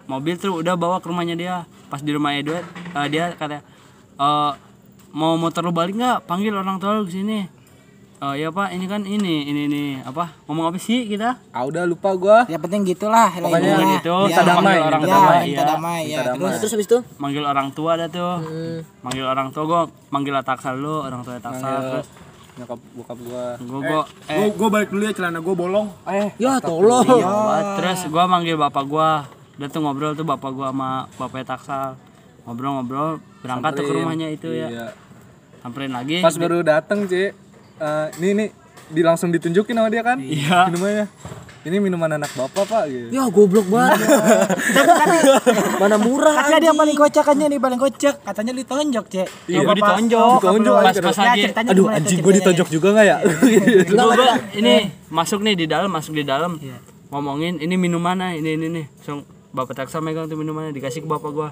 [0.05, 1.55] Mobil tuh udah bawa ke rumahnya dia.
[1.85, 2.59] Pas di rumahnya dia,
[2.95, 3.61] eh, dia katanya
[4.15, 4.51] eh
[5.11, 6.25] mau motor lu balik nggak?
[6.25, 7.45] Panggil orang tua lu ke sini.
[8.21, 10.29] Oh ya pak, ini kan ini, ini nih apa?
[10.45, 11.41] Ngomong apa sih kita?
[11.49, 13.97] ah udah lupa gua ya penting gitulah Pokoknya lainnya.
[13.97, 15.63] itu, Ya, kita damai, ya, orang ya, damai, ya.
[15.65, 16.37] damai ya damai.
[16.37, 18.45] terus Terus habis itu Manggil orang tua ada tuh.
[19.01, 19.81] Manggil orang tua gua,
[20.13, 22.07] manggil taksal lu, orang tua taksal terus
[22.61, 26.29] nyokap bokap gua gua gua eh gua gua balik dulu ya celana gua bolong eh
[26.37, 27.01] ya tolong.
[27.01, 27.33] Iya,
[27.81, 29.25] terus gua manggil bapak gua.
[29.57, 31.97] Dia tuh ngobrol tuh bapak gua sama bapaknya taksal.
[32.45, 34.69] Ngobrol-ngobrol, berangkat tuh ke rumahnya itu ya.
[34.69, 34.87] iya.
[35.65, 36.21] Samperin lagi.
[36.21, 37.33] pas baru dateng cie
[37.81, 38.47] Eh, ini nih
[38.87, 40.69] di langsung ditunjukin sama dia kan Iya.
[40.69, 41.05] minumannya
[41.61, 44.01] ini minuman anak bapak pak gitu Ya goblok banget.
[45.81, 49.73] Mana murah katanya dia paling kocak kan nih paling kocak katanya ditonjok cek Iya, gua
[49.73, 50.39] ditonjok.
[50.41, 51.41] Ditonjok, pas pas Ya, lagi.
[51.43, 52.37] ceritanya aduh anjing gua ceritanya?
[52.37, 53.17] ditonjok juga nggak ya
[53.89, 54.73] Gua, gua ini
[55.07, 56.51] masuk nih di dalam, masuk di dalam.
[57.09, 58.85] Ngomongin ini minumannya, ini ini nih.
[58.95, 59.19] Langsung
[59.51, 61.49] bapak taksal megang tuh minumannya dikasih ke bapak gua.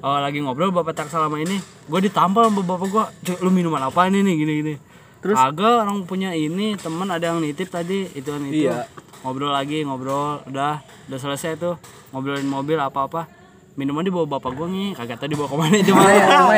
[0.00, 3.04] Oh, lagi ngobrol bapak taksal sama ini, gua ditampal sama bapak gua.
[3.20, 4.74] "Cuk, lu minuman apa ini nih gini gini.
[5.20, 5.36] Terus?
[5.36, 8.68] Agak orang punya ini temen ada yang nitip tadi itu kan itu.
[8.68, 8.88] Iya.
[9.20, 11.76] Ngobrol lagi, ngobrol, udah udah selesai tuh.
[12.12, 13.28] Ngobrolin mobil apa-apa.
[13.76, 16.04] Minuman dibawa bapak gua nih, kagak tahu dibawa ke mana itu mah.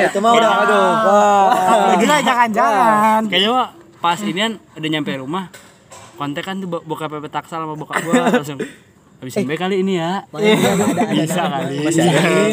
[0.06, 0.86] Itu mah udah aduh.
[1.06, 1.94] Wah.
[2.00, 3.68] gila jangan-jangan Kayaknya Wak,
[4.00, 5.44] pas inian udah nyampe rumah
[6.22, 8.14] kontak kan tuh bokap Pepe taksal sama bokap gua.
[8.38, 8.62] Langsung
[9.22, 10.22] habis sampai kali ini ya.
[11.10, 11.76] Bisa kali.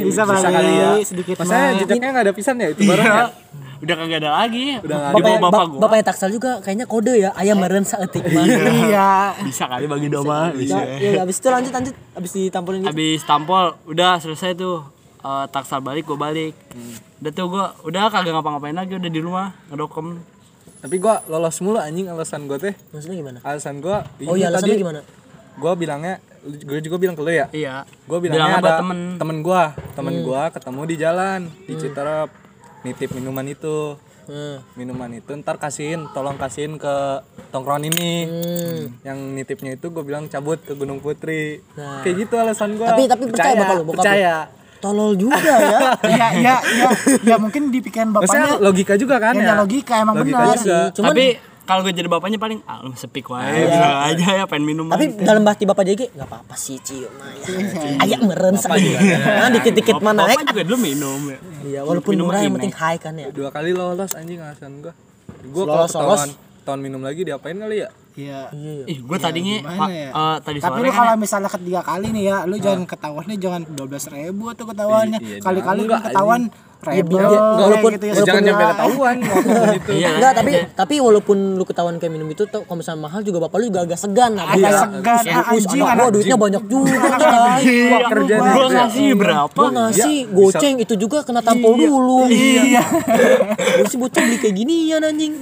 [0.09, 0.73] Bisa kali
[1.05, 3.13] sedikit masa jejaknya nggak ada pisan ya itu barang ya?
[3.13, 3.68] Iya.
[3.79, 4.75] Udah kagak ada lagi.
[4.77, 5.79] Udah Bapak, bapak bap- gua.
[5.81, 8.43] Bapaknya taksal juga kayaknya kode ya ayam meren saetik mah.
[8.85, 9.09] iya.
[9.39, 11.95] bisa kali bagi doma bisa Ya, ya, habis itu lanjut lanjut.
[12.11, 12.89] Habis ditampolin gitu.
[12.89, 14.83] habis tampol udah selesai tuh.
[15.17, 16.55] Eh, taksal balik gua balik.
[17.17, 20.19] Udah tuh gua udah kagak ngapa-ngapain lagi udah di rumah ngedokem.
[20.79, 22.71] Tapi gua lolos mulu anjing alasan gua teh.
[22.89, 23.39] Maksudnya gimana?
[23.41, 25.01] alasan gua Oh iya alasannya gimana?
[25.55, 27.51] gua bilangnya gue juga bilang ke lu ya.
[27.51, 27.83] Iya.
[28.01, 28.99] Gue Bilang bilangnya apa ada temen?
[29.15, 32.31] temen gue temen gua ketemu di jalan di Citerep
[32.81, 33.97] nitip minuman itu.
[34.25, 34.61] Hmm.
[34.77, 36.95] minuman itu ntar kasihin tolong kasihin ke
[37.49, 38.29] tongkrongan ini.
[39.01, 41.65] Yang nitipnya itu gue bilang cabut ke Gunung Putri.
[41.73, 42.05] Nah.
[42.05, 44.35] kayak gitu alasan gue Tapi- tapi percaya bapak lu, percaya.
[44.79, 45.79] Tolol juga ya.
[46.05, 46.89] iya iya iya.
[47.25, 49.53] Ya mungkin dipikirin maksudnya bapaknya logika juga kan ya, ya?
[49.57, 50.55] logika emang Logika benar.
[50.55, 50.79] juga.
[50.93, 51.25] Cuman tapi
[51.69, 55.45] kalau gue jadi bapaknya paling ah lu wae bilang aja ya pengen minum tapi dalam
[55.45, 58.01] hati bapak JG nggak apa-apa sih cium mah ya.
[58.01, 58.97] Ayam meren saetik.
[58.97, 60.41] Nah, dikit-dikit mah naik.
[60.41, 61.37] bapak juga dulu minum ya.
[61.61, 63.29] Iya, walaupun Minum murah yang penting high kan ya.
[63.29, 64.93] dua kali lolos anjing alasan gue
[65.45, 66.29] gue kalau Lolos, ketahuan
[66.65, 67.89] tahun minum lagi diapain kali ya?
[68.17, 68.41] Iya.
[68.89, 70.09] Ih gue tadinya gimana pak ya?
[70.09, 73.61] eh, tadi tapi lu kan kalau misalnya ketiga kali nih ya lu jangan ketahuannya jangan
[73.77, 75.19] dua belas ribu tuh ketahuannya.
[75.21, 75.81] Iya, iya, kali-kali
[76.79, 78.09] enggak, kan ketahuan Ya, Rebel, dia- walaupun gitu ya.
[78.09, 80.09] walaupun jangan sampai ketahuan apa pun itu Iya.
[80.09, 83.57] Enggak, tapi tapi walaupun lu ketahuan kayak minum itu tuh kalau misalnya mahal juga bapak
[83.57, 86.95] lu juga agak segan Agak kayak, segan, "Wih, ah, anjing, anak gua duitnya banyak juga.
[87.59, 88.77] Iya, kerjaan gua itu ya.
[88.79, 89.51] ngasih berapa?
[89.53, 92.19] Gua ngasih goceng itu juga kena tampol dulu.
[92.25, 92.83] Iya.
[93.75, 95.33] Gua sih bocah beli kayak ginian anjing.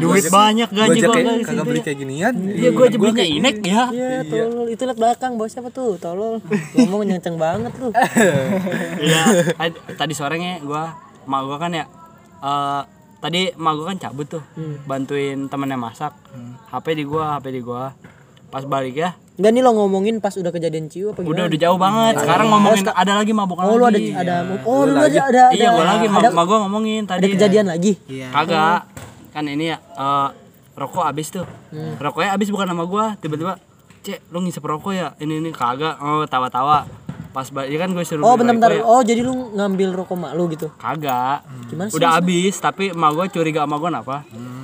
[0.00, 1.84] Duit banyak gua gaji gua di kagak situ beli ya.
[1.84, 3.82] kayak ginian Iya, gua aja belinya inek ya.
[3.90, 4.66] Iya, tolol.
[4.66, 5.94] Itu liat belakang bos siapa tuh?
[5.96, 6.40] Tolol.
[6.74, 7.88] Ngomong nyenceng banget lu.
[9.02, 9.22] Iya,
[9.56, 11.84] ad- tadi sorenya gua mak gua kan ya
[12.40, 12.82] eh
[13.18, 14.42] tadi mak gua kan cabut tuh
[14.84, 16.16] bantuin temennya masak.
[16.68, 17.92] HP di gua, HP di gua.
[18.50, 21.46] Pas balik ya, Enggak nih lo ngomongin pas udah kejadian ciu apa udah gimana?
[21.46, 22.14] udah jauh banget.
[22.18, 24.10] Sekarang ngomongin ada lagi mabukan Oh, lu ada lagi.
[24.10, 24.34] ada
[24.66, 27.22] Oh, lu aja ada ada Iya, gua lagi ada, gua ngomongin tadi.
[27.22, 27.94] ada kejadian lagi.
[28.04, 28.26] Iya.
[28.28, 28.89] Kagak.
[29.30, 30.28] Kan ini ya eh,
[30.74, 31.46] rokok habis tuh.
[31.70, 31.94] Hmm.
[31.96, 33.58] Rokoknya habis bukan sama gua, tiba-tiba
[34.00, 35.12] Cek, lu ngisep rokok ya?
[35.16, 36.00] Ini ini kagak.
[36.00, 36.88] Oh, tawa-tawa.
[37.30, 38.72] Pas balik ya kan gue suruh Oh, bentar-bentar.
[38.72, 38.82] ya.
[38.82, 40.72] Oh, jadi lu ngambil rokok mak lu gitu.
[40.74, 41.44] Kagak.
[41.68, 42.00] Gimana sih?
[42.00, 44.16] Udah habis, tapi emak gue curiga sama gue kenapa?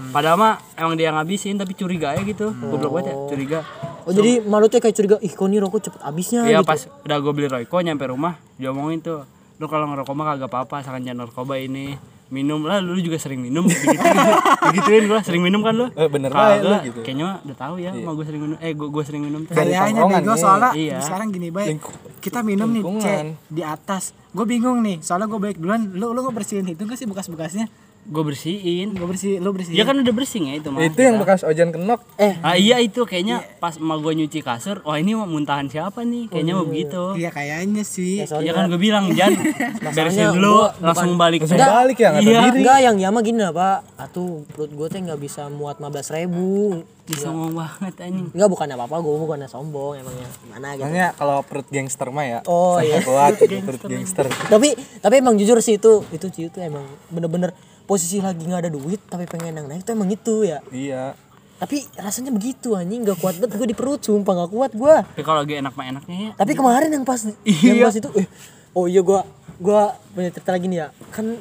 [0.08, 2.48] Padahal mah emang dia ngabisin, tapi curiga aja gitu.
[2.50, 3.60] Goblok banget ya, curiga.
[4.02, 6.66] Oh, jadi malu tuh kayak curiga, ih kok nih rokok cepet habisnya Iya gitu.
[6.66, 9.20] pas udah gue beli rokok nyampe rumah, dia omongin tuh,
[9.56, 11.96] lu kalau ngerokok mah kagak apa-apa, asalkan jangan narkoba ini.
[12.26, 14.18] Minum lah, lu juga sering minum, digituin,
[14.66, 15.86] digituin gue sering minum kan lu?
[15.94, 17.00] Eh, bener baik lu Kagak, gitu.
[17.00, 19.54] Kayaknya mah udah tahu ya, mau gue sering minum, eh gue gue sering minum tuh.
[19.54, 20.98] Dari Kayaknya bego soalnya Iya.
[21.00, 21.68] sekarang gini baik.
[21.70, 24.10] Lingku- Kita minum nih cek di atas.
[24.34, 25.86] Gue bingung nih, soalnya gue balik duluan.
[25.88, 27.70] Lu lu ngebersihin itu gak sih bekas-bekasnya?
[28.06, 28.92] Gue bersihin.
[28.92, 29.74] Gue bersih, lu bersihin.
[29.74, 30.78] Ya kan udah bersih ya itu mah.
[30.80, 34.78] itu yang bekas ojan kenok Eh, Ah iya itu kayaknya pas emak gue nyuci kasur,
[34.80, 36.28] wah ini mah muntahan siapa nih?
[36.28, 37.02] Kayaknya mau begitu.
[37.12, 38.22] Iya kayaknya sih.
[38.22, 39.42] Iya kan gue bilang jangan
[39.96, 42.40] beresin dulu langsung balik langsung balik ya Iya.
[42.46, 43.78] diri enggak yang Yama gini lah, Pak.
[43.98, 46.82] Atuh perut gue teh nggak bisa muat 15 ribu.
[47.02, 48.30] Bisa ngomong banget anjing.
[48.30, 50.26] Enggak bukannya apa-apa, gue bukannya sombong emangnya.
[50.40, 50.82] Gimana gitu.
[50.84, 52.98] Makanya kalau perut gangster mah ya Oh iya.
[53.00, 53.34] kuat
[53.66, 57.50] perut gangster tapi tapi emang jujur sih itu itu ciu tuh emang bener-bener
[57.86, 60.58] posisi lagi nggak ada duit tapi pengen yang naik tuh emang itu ya.
[60.68, 61.14] Iya.
[61.56, 65.22] Tapi rasanya begitu anjing nggak kuat banget gue di perut sumpah nggak kuat gue Tapi
[65.24, 66.30] kalau lagi enak mah enaknya ya.
[66.36, 68.26] tapi kemarin yang pas yang pas itu eh,
[68.72, 69.20] oh iya gue
[69.56, 69.80] gue
[70.12, 70.88] punya cerita lagi nih ya.
[71.08, 71.40] Kan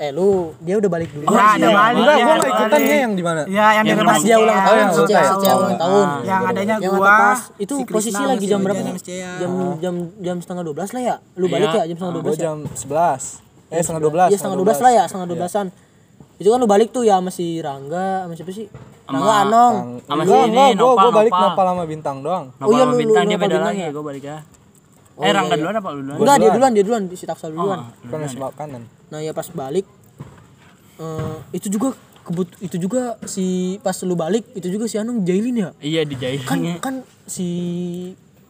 [0.00, 1.28] eh lu dia udah balik dulu.
[1.28, 1.94] Ya, ada balik.
[2.00, 3.40] enggak ya, gua nggak ikutan nya yang di mana?
[3.44, 5.22] Ya, yang di Yang rumah pas dia ulang tahun yang Cia.
[5.36, 6.06] Cia ulang tahun.
[6.24, 8.80] Yang adanya yang gua, pas itu si posisi lagi jam berapa?
[8.80, 11.16] jam jam jam setengah dua belas lah ya.
[11.36, 11.78] Lu balik Iya.
[11.78, 12.44] ya jam setengah dua gua belas ya?
[12.48, 15.66] jam 11 eh setengah 12 Iya setengah dua belas lah ya, setengah dua belasan.
[16.34, 18.66] Itu kan lu balik tuh ya sama si Rangga, sama siapa sih?
[19.04, 19.74] Rangga Anong.
[20.02, 21.64] Sama si ini gua, Nopal, gua balik Nopal.
[21.66, 23.80] sama bintang doang Nopal Oh iya, sama lu- lu bintang dia Nopal beda bintang lagi
[23.80, 23.88] ya?
[23.88, 24.36] gue balik ya.
[25.12, 25.58] Oh, eh iya, Rangga iya.
[25.58, 26.16] duluan apa lu duluan?
[26.18, 27.78] Enggak, dia duluan, dia duluan si Taksal duluan.
[28.02, 29.86] kan nasi makanan Nah, ya pas balik
[30.94, 33.44] eh itu juga kebut itu juga si
[33.78, 35.70] pas lu balik itu juga si Anong jailin ya.
[35.78, 36.42] Iya dijahit.
[36.42, 37.46] Kan kan si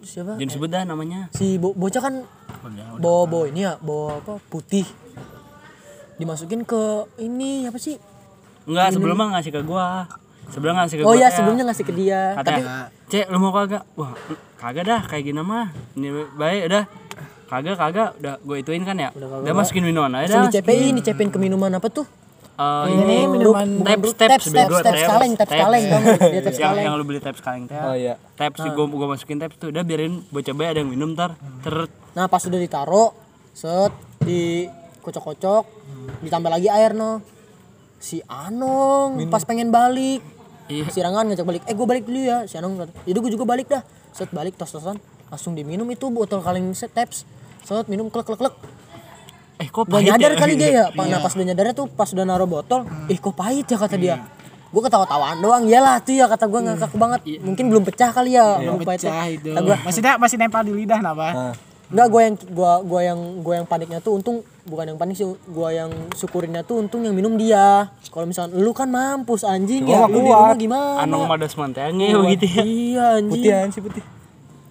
[0.01, 0.35] siapa?
[0.35, 1.31] Jangan sebut dah namanya.
[1.31, 2.15] Si bo- bocah kan
[2.97, 4.39] bawa bawa ini ya, bawa apa?
[4.45, 4.85] Putih.
[6.23, 6.83] Dimasukin ke
[7.19, 7.99] ini apa sih?
[8.63, 10.07] Enggak, sebelumnya ngasih ke gua.
[10.49, 11.19] Sebelum ngasih ke Oh gua.
[11.19, 12.23] iya, sebelumnya ngasih ke dia.
[12.33, 13.83] Tapi Katanya, Cek lu mau kagak?
[13.95, 14.15] Wah,
[14.57, 15.75] kagak dah kayak gini mah.
[15.93, 16.09] Ini
[16.39, 16.85] baik udah.
[17.45, 19.11] Kagak kagak udah gue ituin kan ya.
[19.13, 20.43] Udah, masukin minuman aja dah.
[20.47, 22.07] dicepein, dicepein ke minuman apa tuh?
[22.53, 25.51] Eh, ini minuman taps taps, taps bego, taps taps, kaleng taps.
[25.51, 27.75] kaleng dong dia yang, kaleng yang lu beli taps kaleng teh.
[27.75, 28.71] oh iya Taps Ah.
[28.71, 29.73] gua gua masukin taps tuh.
[29.73, 31.33] Udah biarin bocah bayi ada yang minum ntar.
[31.61, 33.17] Ter nah pas udah ditaro
[33.51, 34.69] set di
[35.01, 35.82] kocok-kocok
[36.21, 37.21] ditambah lagi air no.
[38.03, 40.23] Si Anong pas pengen balik.
[40.71, 40.89] Iya.
[40.89, 41.63] si Rangan ngajak balik.
[41.67, 42.83] Eh gue balik dulu ya si Anong.
[42.83, 43.83] Kata, jadi gue juga balik dah.
[44.11, 44.99] Set balik tos-tosan.
[45.29, 47.25] Langsung diminum itu botol kaleng set taps.
[47.63, 48.55] Set minum klek klek klek.
[49.63, 50.39] Eh kok gak pahit nyadar ya?
[50.43, 53.35] kali dia ya Pak, nah pas udah nyadar tuh pas udah naruh botol ih kok
[53.37, 54.17] pahit ya kata dia.
[54.73, 57.21] Gue ketawa-tawaan doang iyalah tuh ya kata gue ngakak banget.
[57.45, 59.49] Mungkin belum pecah kali ya belum pahitnya Pecah itu.
[59.55, 61.29] Gua, Masih dah masih nempel di lidah napa?
[61.31, 61.55] nah,
[61.93, 65.27] Enggak, gua yang gua gua yang gua yang paniknya tuh untung bukan yang panik sih,
[65.49, 67.91] gua yang syukurinnya tuh untung yang minum dia.
[68.07, 71.03] Kalau misalnya lu kan mampus anjing ya, Gua mah lu di rumah gimana?
[71.03, 72.63] Anong madas manteangnya begitu ya.
[72.63, 73.43] Iya anjing.
[73.43, 74.05] putihan sih putih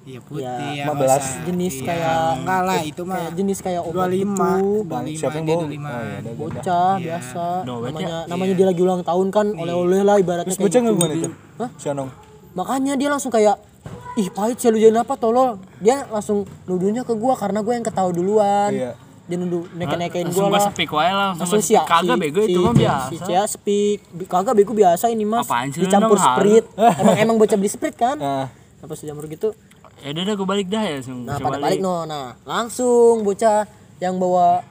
[0.02, 0.86] Iya putih Ya, ya.
[0.90, 0.98] 15.
[0.98, 1.46] nggak usah.
[1.46, 1.86] Jenis Iya.
[1.86, 4.18] kayak enggak lah itu mah kayak jenis kayak obat 25.
[4.18, 4.90] gitu.
[4.90, 5.62] Bang, 25, siapa yang bawa?
[5.62, 5.70] 25.
[5.86, 6.20] Oh, iya.
[6.34, 7.46] Bocah biasa.
[7.62, 11.02] Doa Namanya namanya dia lagi ulang tahun kan, oleh-oleh lah ibaratnya Terus bocah nggak gitu.
[11.06, 11.30] gimana itu?
[11.62, 11.70] Hah?
[11.78, 12.10] Si Anong.
[12.52, 13.56] Makanya dia langsung kayak
[14.18, 15.62] ih pahit sih lu jadi apa tolol.
[15.78, 18.74] Dia langsung nuduhnya ke gua karena gua yang ketawa duluan.
[18.74, 18.92] Iya.
[19.32, 20.66] Dia nuduh neke-nekein Langsung gua gua lah.
[20.68, 21.74] sepik wae lah langsung langsung si.
[21.80, 23.08] Kagak bego itu mah biasa.
[23.08, 26.66] si Cia speak kagak bego biasa ini mas Apaan sih dicampur sprit
[27.00, 29.56] emang emang bocah beli sprit kan Nah, apa dicampur gitu
[29.98, 31.24] Ya udah dah gua balik dah ya langsung.
[31.24, 33.64] nah pada balik no nah langsung bocah
[33.98, 34.68] yang bawa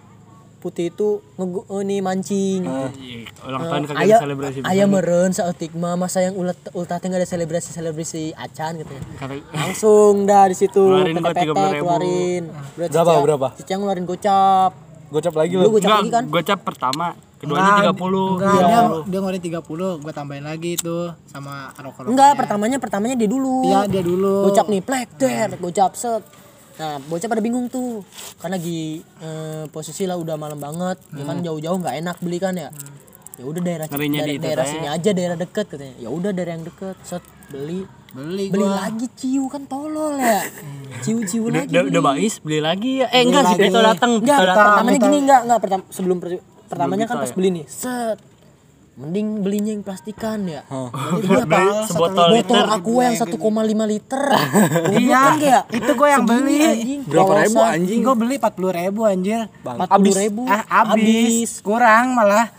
[0.61, 4.57] putih itu ngegu ini mancing Iya, Ulang tahun kagak ayah selebrasi.
[4.63, 9.03] ayah meren saeutik mah masa yang ulat ultah teh ada selebrasi selebrasi acan gitu ya
[9.51, 11.49] langsung dah di situ 30.000.
[11.75, 13.47] keluarin Berarti Berapa, berapa?
[13.57, 14.73] Cica ngeluarin gocap
[15.09, 16.25] Gocap lagi Lu gocap Enggak, lagi kan?
[16.29, 17.99] gocap pertama, keduanya 30.
[18.31, 18.63] Enggak, Iya.
[18.63, 19.59] dia, dia ngeluarin 30,
[19.99, 23.67] gue tambahin lagi tuh sama rokok Enggak, pertamanya pertamanya dia dulu.
[23.67, 24.47] Iya, dia dulu.
[24.47, 26.23] Gocap nih, plek, der, gocap set.
[26.81, 28.01] Nah, bocah pada bingung tuh.
[28.41, 30.97] Kan lagi eh, posisi lah udah malam banget.
[31.13, 32.73] Ya kan jauh-jauh nggak enak beli kan ya.
[33.37, 35.97] Ya udah daerah Ngerinya daerah, itu daerah sini aja, daerah deket katanya.
[35.97, 37.85] Ya udah daerah yang deket, set beli.
[38.11, 38.91] Beli Beli gua.
[38.91, 40.43] lagi ciu kan tolol ya.
[41.01, 41.71] Ciu-ciu Udah, lagi.
[41.71, 41.93] udah, beli.
[41.95, 43.07] udah bais, beli lagi ya.
[43.09, 43.57] Eh enggak sih.
[43.57, 47.37] Pito datang, Enggak, pertamanya gini enggak, enggak pertama sebelum per- pertamanya kan pas ya?
[47.39, 47.65] beli nih.
[47.71, 48.19] Set.
[49.01, 50.61] Mending belinya yang plastikan ya.
[50.63, 51.89] Jadi Beli berapa?
[51.89, 52.65] sebotol Botol liter.
[52.69, 53.33] aku yang 1,5
[53.89, 54.25] liter.
[55.01, 56.61] Iya, kayak itu gue yang beli.
[57.09, 58.01] Berapa ribu anjing?
[58.05, 59.41] Gue beli 40 ribu anjir.
[59.63, 60.43] Empat puluh ribu.
[60.45, 61.61] Ah, habis.
[61.61, 62.53] Kurang malah.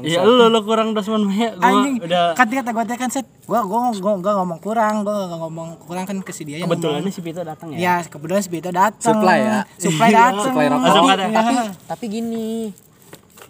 [0.00, 1.50] Iya, lu lu kurang Dosman Maya.
[1.50, 5.26] Gua Anjing, udah kan kata gue kan set, gua gua gua gua ngomong kurang, gua
[5.26, 7.78] gak ngomong kurang kan ke si dia kebetulan si Pito datang ya.
[7.80, 9.02] Ya, kebetulan si Bito datang.
[9.02, 9.58] Supply ya?
[9.74, 10.44] Supply datang.
[10.46, 11.26] Supply Iya.
[11.32, 11.54] tapi
[11.90, 12.70] tapi gini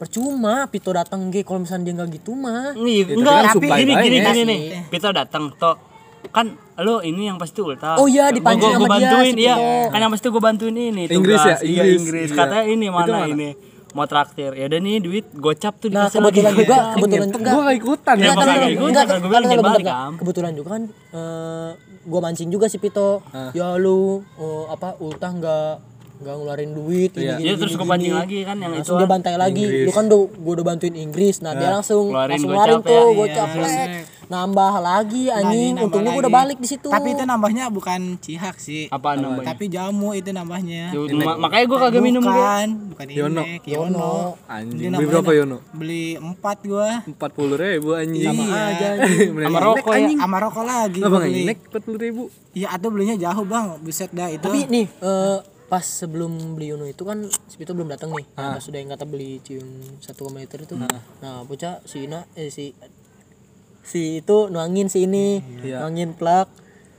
[0.01, 3.67] percuma Pito datang ge kalau misalnya dia nggak gitu mah Iya, tapi enggak, kan tapi
[3.69, 4.31] gini gini ya.
[4.31, 4.61] gini nih.
[4.89, 5.77] Pito datang toh
[6.27, 6.47] kan
[6.79, 7.97] lu ini yang pasti ulta.
[7.97, 9.57] Oh iya, dipancing Gua- gua sama dia, bantuin si iya.
[9.87, 11.57] Kan yang pasti gua bantuin ini Inggris ya?
[11.57, 11.61] tugas.
[11.63, 11.97] Iya, Inggris.
[11.99, 12.29] Inggris.
[12.29, 12.39] Iya.
[12.39, 13.27] Katanya ini mana, mana?
[13.27, 13.49] ini
[13.91, 14.51] mau traktir.
[14.53, 16.61] Ya udah nih duit gocap tuh nah dikasih kebetulan lagi.
[16.63, 18.31] juga kebetulan juga Gue gak ikutan Ya, ya.
[18.31, 20.01] makanya enggak, gua enggak, kan gua bilang enggak, dia bentar, balik, bentar.
[20.01, 20.13] Am.
[20.15, 21.71] kebetulan juga kan eh,
[22.03, 23.11] gua mancing juga si Pito
[23.51, 24.01] ya lu
[24.35, 25.73] oh, apa ultah nggak
[26.21, 27.35] nggak ngeluarin duit ini, Iya.
[27.35, 28.21] gini, Iya, terus gini, gua pancing gini.
[28.21, 31.37] lagi kan yang langsung itu dia bantai lagi lu kan udah gua udah bantuin Inggris
[31.39, 33.17] nah dia langsung Keluarin langsung ngeluarin tuh ya.
[33.17, 33.89] gocap plek.
[34.31, 38.57] nambah lagi anjing nambah untungnya gua udah balik di situ Tapi itu nambahnya bukan cihak
[38.59, 38.87] sih.
[38.87, 39.49] Apaan namanya?
[39.49, 40.93] Tapi jamu itu nambahnya.
[40.93, 42.31] Ya, ma- makanya gua kagak minum dia.
[42.31, 43.43] Bukan, bukan Yono.
[43.43, 44.13] Inek, Yono.
[44.47, 45.57] Anjing, Dia beli berapa Yono?
[45.73, 47.03] Beli empat gua.
[47.03, 47.19] 40
[47.57, 48.29] ribu anjing.
[48.29, 48.89] Sama aja.
[49.43, 50.09] Sama rokok ya.
[50.15, 51.01] Sama rokok lagi.
[51.01, 51.43] Apa beli.
[51.43, 52.23] inek 40 ribu?
[52.53, 53.67] Iya, atau belinya jauh bang.
[53.81, 54.39] Buset dah itu.
[54.41, 55.39] tapi nih eh,
[55.71, 58.27] pas sebelum beli Uno itu kan si Pito belum datang nih.
[58.35, 58.43] Ah.
[58.43, 59.63] nah, pas sudah yang kata beli cium
[60.03, 60.75] satu liter itu.
[61.23, 62.75] Nah bocah si Ina eh si
[63.87, 65.87] si itu nuangin si ini Iya.
[65.87, 66.51] nuangin plak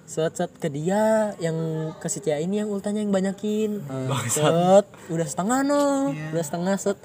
[0.07, 1.55] set set ke dia yang
[1.99, 3.83] ke si Cia ini yang ultanya yang banyakin.
[3.91, 4.07] Ah.
[4.31, 6.15] set udah setengah no.
[6.31, 6.95] Udah setengah set.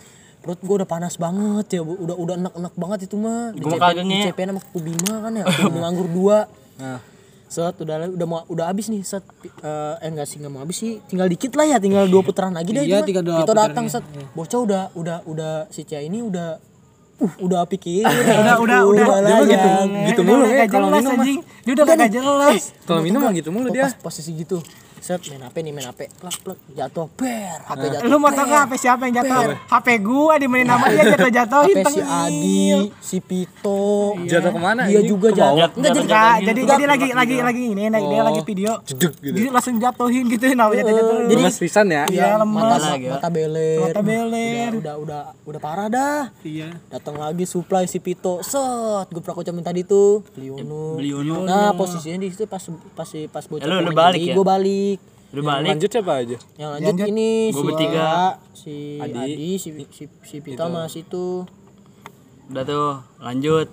[0.46, 1.82] Perut gua udah panas banget ya.
[1.82, 3.50] Udah udah enak enak banget itu mah.
[3.50, 4.22] Di CP kagak di.
[4.30, 5.44] CP sama kuku Bima kan ya.
[5.82, 6.46] Nganggur dua.
[6.78, 7.02] Nah,
[7.46, 9.22] set udah udah mau udah habis nih set.
[9.42, 10.98] Eh eh, enggak sih nggak mau habis sih.
[11.06, 12.82] Tinggal dikit lah ya tinggal dua putaran lagi deh.
[12.84, 14.04] Iya, tinggal dua putaran, datang set.
[14.34, 16.58] Bocah udah udah udah si Cia ini udah
[17.16, 18.04] uh udah pikir
[18.44, 19.04] udah udah udah.
[19.24, 19.56] Lah Dia mah ya.
[19.56, 19.70] gitu,
[20.12, 21.16] gitu mulu udah ya kalau minum.
[21.64, 22.62] Dia udah kagak jelas.
[22.84, 23.88] Kalau minum mah gitu mulu dia.
[23.88, 24.60] pas posisi gitu
[25.06, 28.42] set main HP nih main HP plak plak jatuh per HP jatuh Lu mau tau
[28.44, 29.54] gak HP siapa yang jatuh?
[29.70, 32.66] HP gua dimainin nama dia jatuh-jatuhin HP si Adi
[32.98, 34.82] si Pito Jatuh ke mana?
[34.84, 35.06] dia anjing?
[35.06, 38.40] juga jatuh enggak jadi Enggak, Jatuh jadi jadi lagi lagi lagi ini naik dia lagi
[38.42, 38.72] video.
[38.82, 39.34] Jeduk gitu.
[39.36, 41.16] Jadi langsung jatuhin gitu nama jatuh-jatuh.
[41.24, 42.02] Jadi- Lemas pisan ya.
[42.08, 42.62] Iya, lemas.
[42.64, 44.70] mata lagi, mata beler Mata beler.
[44.74, 46.74] udah udah udah parah dah Iya.
[46.88, 50.98] datang lagi supply si Pito set gue pernah kocamin tadi tuh Uno.
[51.44, 52.58] nah posisinya di situ pas
[52.92, 54.34] pas pas bocah Ya, lu pengen balik ya?
[54.34, 54.95] gue balik
[55.30, 55.68] Udah balik.
[55.74, 56.36] Lanjut siapa aja?
[56.56, 58.08] yang lanjut, ini Gua si bertiga.
[58.54, 61.42] si Adi, si si si Pito sama si itu
[62.46, 63.66] Udah tuh, lanjut.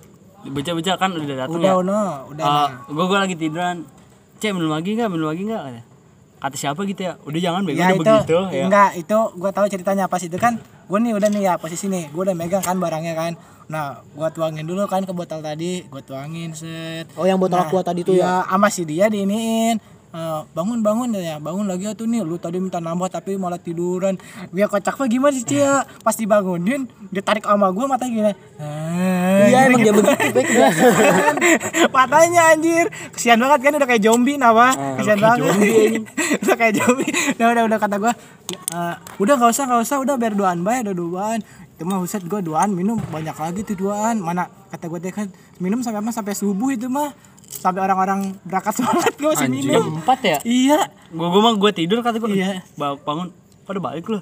[0.44, 1.80] Bocah-bocah kan udah datang Udah ya.
[1.80, 2.44] uno, udah.
[2.44, 3.86] Ah, gua gua lagi tiduran.
[4.36, 5.08] Cek minum lagi enggak?
[5.08, 5.62] Minum lagi enggak?
[6.36, 7.16] Kata siapa gitu ya?
[7.24, 8.64] Udah jangan bego ya udah itu begitu ya.
[8.68, 12.12] enggak itu gua tahu ceritanya pas itu kan gua nih udah nih ya posisi nih
[12.12, 13.32] gua udah megang kan barangnya kan
[13.64, 17.80] nah gua tuangin dulu kan ke botol tadi gua tuangin set oh yang botol aqua
[17.80, 19.80] tadi tuh ya ya sama si dia diiniin
[20.14, 23.58] Eh, bangun bangun ya bangun lagi ya tuh nih lu tadi minta nambah tapi malah
[23.58, 24.14] tiduran.
[24.54, 28.30] Dia kocak apa gimana sih Cia pas dibangunin dia tarik sama gua mata gini.
[28.30, 30.06] Eh, iya emang dia gitu.
[30.06, 30.54] begitu
[31.98, 32.86] matanya anjir.
[33.10, 33.72] Kesian banget kan?
[33.74, 34.70] Udah kayak zombie nama
[35.02, 35.50] kesian banget.
[36.46, 37.10] udah kayak zombie.
[37.34, 38.12] Udah udah udah kata gua
[38.54, 39.96] "Eh, udah nggak usah nggak usah.
[39.98, 41.38] Udah biar duaan bae udah duaan.
[41.74, 44.22] Itu mah buset gua duaan minum banyak lagi tuh duaan.
[44.22, 45.26] Mana kata gua teh kan
[45.58, 47.10] minum sampai apa sampai subuh itu mah
[47.54, 50.38] sampai orang-orang berangkat sholat gua masih minum Empat ya?
[50.42, 52.26] iya Gua gua mah gua tidur kata gua.
[52.26, 52.66] Iya.
[52.74, 53.30] Ba- Bangun.
[53.62, 54.18] Pada balik lu.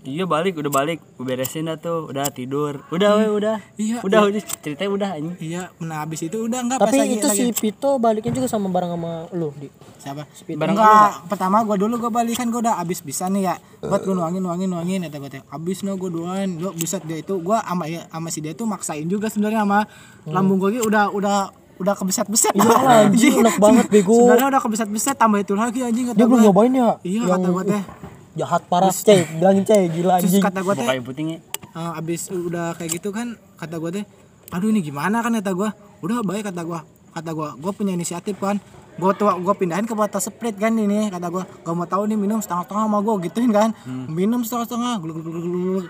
[0.00, 0.96] Iya balik, udah balik.
[1.14, 2.80] Gua beresin dah tuh, udah tidur.
[2.88, 3.60] Udah we, udah.
[3.76, 5.36] Iya, Udah, udah ceritanya udah anjing.
[5.38, 8.48] iya nah habis itu udah nggak pas tapi lagi itu lagi si Pito baliknya juga
[8.48, 12.76] sama barang sama lu di siapa Barang enggak pertama gua dulu gua balikan gua udah
[12.78, 16.08] abis bisa nih ya buat gua nuangin nuangin nuangin kata gua teh abis no gua
[16.08, 19.60] duaan gua buset dia itu gua ama ya sama si dia tuh maksain juga sebenarnya
[19.62, 19.84] sama
[20.24, 21.36] lambung gua gitu udah udah
[21.80, 24.12] udah kebeset beset Iya lah, anjing, enak banget, bego.
[24.14, 26.90] sebenarnya udah kebeset beset tambah itu lagi anjing kata dia belum nyobain ya?
[27.00, 27.82] Iya yang kata gua teh.
[28.30, 30.44] Jahat parah cek bilangin cek gila terus anjing.
[30.44, 31.38] kata gua teh Bukain putingnya.
[31.70, 34.04] eh, abis udah kayak gitu kan kata gua teh
[34.50, 35.18] aduh ini gimana?
[35.18, 35.72] kan kata gua.
[35.98, 36.84] Udah baik kata gua.
[37.10, 38.60] Kata gua gua punya inisiatif kan.
[38.92, 42.20] Gue tuh gue pindahin ke botol sprit kan ini kata gue gak mau tahu nih
[42.20, 43.72] minum setengah setengah sama gue gituin kan.
[44.06, 44.94] Minum setengah setengah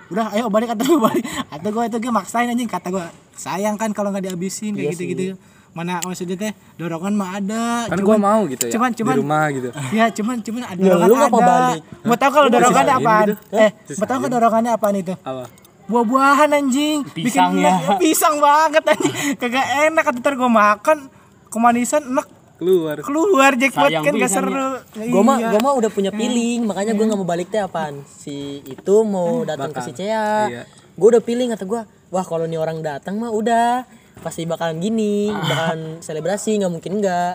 [0.07, 1.25] udah ayo balik kata gue balik.
[1.27, 2.71] Kata gue itu gue maksain anjing.
[2.71, 3.03] Kata gue
[3.35, 5.23] sayang kan kalau nggak dihabisin kayak gitu gitu
[5.71, 6.53] mana maksudnya teh?
[6.75, 9.69] Dorongan mah ada kan gua mau gitu ya cuman cuman di rumah gitu.
[9.91, 11.47] Ya cuman cuman ada Ya, dorongan lu ngapa ada.
[11.47, 11.83] balik?
[12.03, 13.27] mau tahu kalau dorongannya apaan?
[13.29, 13.43] gitu.
[13.55, 15.15] eh mau tahu kalau dorongannya apaan itu?
[15.17, 15.45] Apa?
[15.87, 16.99] Buah-buahan anjing.
[17.09, 17.71] Pisang bikin ya.
[17.73, 19.15] enak, pisang banget anjing.
[19.37, 20.99] Kagak enak kata ntar gue makan
[21.47, 22.27] kemanisan enak.
[22.57, 22.97] Keluar.
[23.01, 24.69] Keluar jackpot Sayang kan gak seru.
[24.93, 25.49] Gue mah Iya.
[25.51, 28.05] gua mah udah punya feeling, makanya gue nggak mau balik teh apaan.
[28.05, 30.47] Si itu mau datang ke si Cea.
[30.47, 30.63] Iya.
[30.93, 35.31] Gue udah feeling kata gue, wah kalau nih orang datang mah udah pasti bakalan gini,
[35.31, 37.33] bakalan selebrasi nggak mungkin enggak.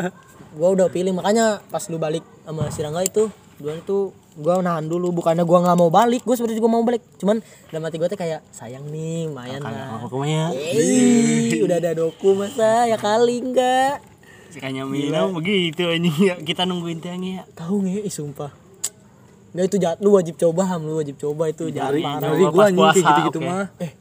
[0.56, 3.28] gue udah feeling makanya pas lu balik sama si Rangga itu,
[3.60, 7.02] dua itu gue nahan dulu bukannya gue nggak mau balik gue sebenarnya juga mau balik.
[7.16, 7.40] Cuman
[7.72, 10.04] dalam hati gue tuh kayak sayang nih lumayan lah.
[10.52, 14.04] Eh, udah ada doku masa ya kali enggak
[14.56, 16.16] Sekanya minum begitu anjing.
[16.28, 16.34] Ya.
[16.40, 17.44] Kita nungguin tiangnya ya.
[17.52, 18.52] tahu nggak ih sumpah.
[19.52, 22.20] Nggak itu jahat lu wajib coba ham lu wajib coba itu jahat parah.
[22.24, 23.48] dari gua pas anjing kayak puasa, gitu-gitu oke.
[23.48, 23.66] mah.
[23.80, 23.92] Eh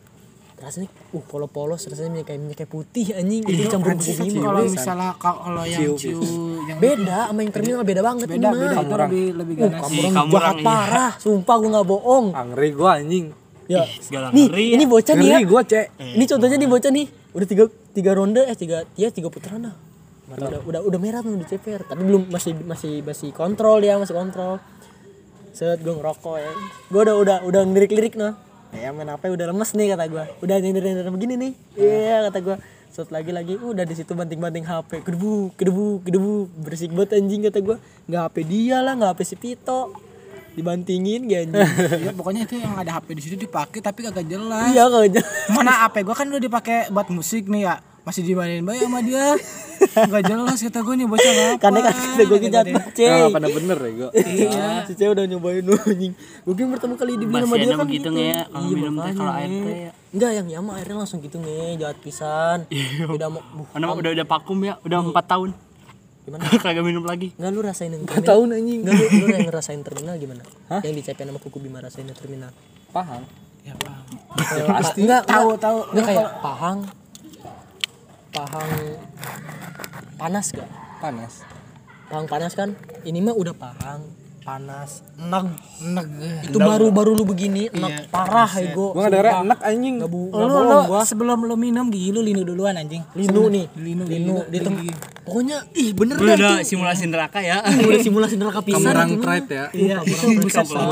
[0.56, 3.44] rasanya uh polos polos rasanya minyak kayak minyak kayak putih anjing.
[3.44, 6.20] Itu campur ini kalau misalnya ka- kalau yang ciu
[6.64, 9.80] yang beda sama yang terminal beda banget beda ini mah beda itu lebih lebih ganas.
[9.84, 10.66] kamu Ih, orang kamu jahat orang, iya.
[10.66, 11.12] parah.
[11.20, 12.26] Sumpah gua nggak bohong.
[12.32, 13.26] Angry gua anjing.
[13.68, 13.84] Ya.
[14.00, 15.40] Segala nih ngeri ini bocah nih ya.
[15.44, 15.86] gua cek.
[16.00, 17.06] Ini contohnya nih bocah nih.
[17.36, 19.76] Udah tiga tiga ronde eh tiga dia tiga putaran dah.
[20.32, 24.00] Mata udah udah udah merah tuh di CPR tapi belum masih masih masih kontrol dia
[24.00, 24.64] masih kontrol.
[25.52, 26.52] Set gue ngerokok ya.
[26.88, 30.24] Gue udah udah udah ngelirik lirik noh ya main apa udah lemes nih kata gue
[30.44, 31.54] udah nyender nyender begini nih.
[31.80, 32.58] Iya kata gue
[32.92, 36.34] set lagi lagi udah di situ banting banting HP kedebu kedebu kedebu
[36.64, 39.92] berisik banget anjing kata gue nggak HP dia lah nggak HP si Pito
[40.56, 41.68] dibantingin gak anjing.
[42.08, 44.72] Ya, pokoknya itu yang ada HP di situ dipakai tapi kagak jelas.
[44.72, 48.86] Iya kagak mana HP gua kan udah dipakai buat musik nih ya masih dimainin baik
[48.86, 49.34] sama dia
[49.96, 53.48] nggak jelas kata gue nih bocah apa karena kan kata gue banget nah, cey pada
[53.50, 56.14] bener ya gua Iya, si cewek udah nyobain lu anjing.
[56.16, 58.16] Gue kira pertama kali dibeli sama dia kan begitu gitu.
[58.16, 59.92] nge ya, kalau minum teh, makanya, kalau air teh ya.
[60.16, 62.60] Enggak, yang Yama airnya langsung gitu nge, jahat pisan.
[63.10, 63.42] Udah mau
[63.74, 65.50] udah udah vakum ya, udah empat tahun.
[66.26, 66.42] gimana?
[66.64, 67.34] Kagak minum lagi.
[67.38, 68.30] Enggak lu rasain yang terminal.
[68.30, 68.80] tahun anjing.
[68.86, 70.44] Enggak lu, lu yang ngerasain terminal gimana?
[70.82, 72.52] Yang dicepin sama kuku Bima rasain terminal.
[72.90, 73.22] paham
[73.66, 74.06] ya paham
[74.40, 75.00] Eh, pasti.
[75.04, 76.80] Enggak, tahu tahu Enggak kayak pahang.
[78.36, 78.72] Pahang
[80.20, 80.68] panas gak?
[81.00, 81.34] panas.
[82.12, 82.76] Pahang panas kan?
[83.02, 84.04] Ini mah udah pahang
[84.46, 86.06] panas enak enak.
[86.46, 88.94] Itu baru baru lu begini enak parah ego.
[88.94, 90.04] Gua ngedengar enak anjing.
[90.04, 91.02] Gak bu, lu, lu, gua.
[91.02, 93.02] sebelum lu minum gigi lu linu duluan anjing.
[93.18, 94.78] Linu nih, Linu, Linu, Linu, di tem-
[95.26, 96.78] pokoknya ih bener Lu dah udah itu.
[96.78, 97.66] simulasi neraka ya.
[97.66, 99.66] Ih, udah simulasi neraka pisan kamerang pride ya.
[99.74, 100.38] Iya itu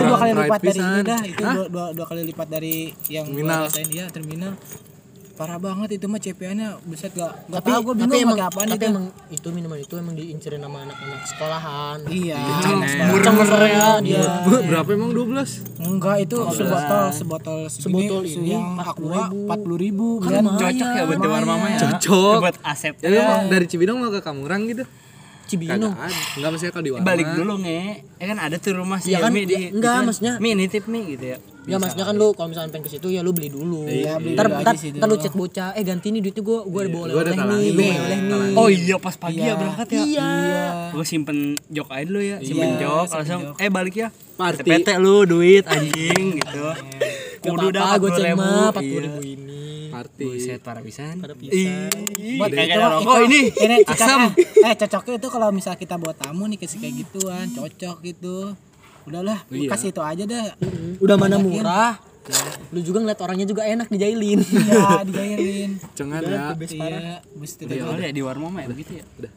[0.02, 1.20] dua kali lipat dari ini dah.
[1.22, 2.76] itu dua, dua, dua kali lipat dari
[3.12, 3.62] yang gua Terminal.
[3.70, 3.88] rasain.
[3.92, 4.54] Dia terminal
[5.34, 8.50] parah banget itu mah CPA-nya buset gak gak tapi tahu gue tapi bingung emang pakai
[8.54, 8.94] apaan tapi itu.
[8.94, 11.98] emang itu minuman itu emang diincerin sama anak-anak sekolahan.
[12.06, 12.38] Iya.
[13.10, 13.34] Murah
[13.66, 19.24] ya dia berapa emang 12 enggak itu sebotol sebotol segini, Sebotol se- ini yang aqua
[19.34, 20.08] empat puluh ribu.
[20.22, 20.44] Kan kan?
[20.54, 21.80] Cocok ya buat Mama ya.
[21.82, 22.38] Cocok.
[22.40, 22.94] Buat Asep.
[23.02, 24.86] ya dari Cibinong mau ke Kamurang gitu
[25.46, 25.94] Cibinong
[26.34, 27.82] enggak maksudnya kalau di Warma Balik dulu nge.
[28.16, 29.44] Ya kan ada tuh rumah si Iya kan, di.
[29.44, 30.06] ya, enggak, gitu.
[30.06, 31.38] maksudnya- Mi nitip mi gitu ya.
[31.64, 34.34] ya maksudnya kan lu kalau misalnya pengen ke situ ya lu beli dulu Iya, beli
[34.34, 36.92] ntar ntar, sih ntar lu chat bocah eh ganti nih duitnya gua gua Gua ada
[37.00, 38.52] oleh-oleh talangin, nih gua oleh nih.
[38.54, 40.02] Oh iya pas pagi ya berangkat ya.
[40.02, 40.30] iya
[40.90, 43.56] Gue simpen jok aja dulu ya, simpen Iya, jok simpen langsung jok.
[43.58, 44.08] eh balik ya.
[44.60, 46.64] PT lu duit anjing gitu.
[46.64, 48.44] Gak Kudu dah apa-apa, gue 40 cek ribu.
[48.44, 49.00] 40 Iya.
[49.02, 49.64] ribu ini
[50.04, 51.16] party Buset parah pisan.
[51.24, 51.90] Parah pisan.
[52.36, 53.42] Buat kagak ada rokok itu- ini.
[53.56, 54.22] ini Asam.
[54.68, 58.38] eh cocoknya itu kalau misal kita buat tamu nih kasih kayak gituan cocok gitu.
[59.08, 60.46] Udahlah lu kasih itu aja dah.
[61.00, 61.96] Udah mana murah?
[62.72, 64.40] Lu juga ngeliat orangnya juga enak dijailin.
[64.44, 65.72] Iya dijailin.
[65.98, 66.56] Cengan ya.
[66.68, 67.20] iya
[67.64, 69.06] Iya, ya di warmo mah ya begitu ya.
[69.20, 69.32] Udah.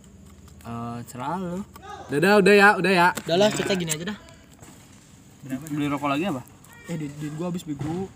[0.66, 1.62] Eh, selalu.
[2.10, 3.08] udah dah, udah ya udah ya.
[3.26, 4.18] Udah lah kita gini aja dah.
[5.70, 6.42] Beli rokok lagi apa?
[6.86, 8.06] eh duit, duit gua habis bego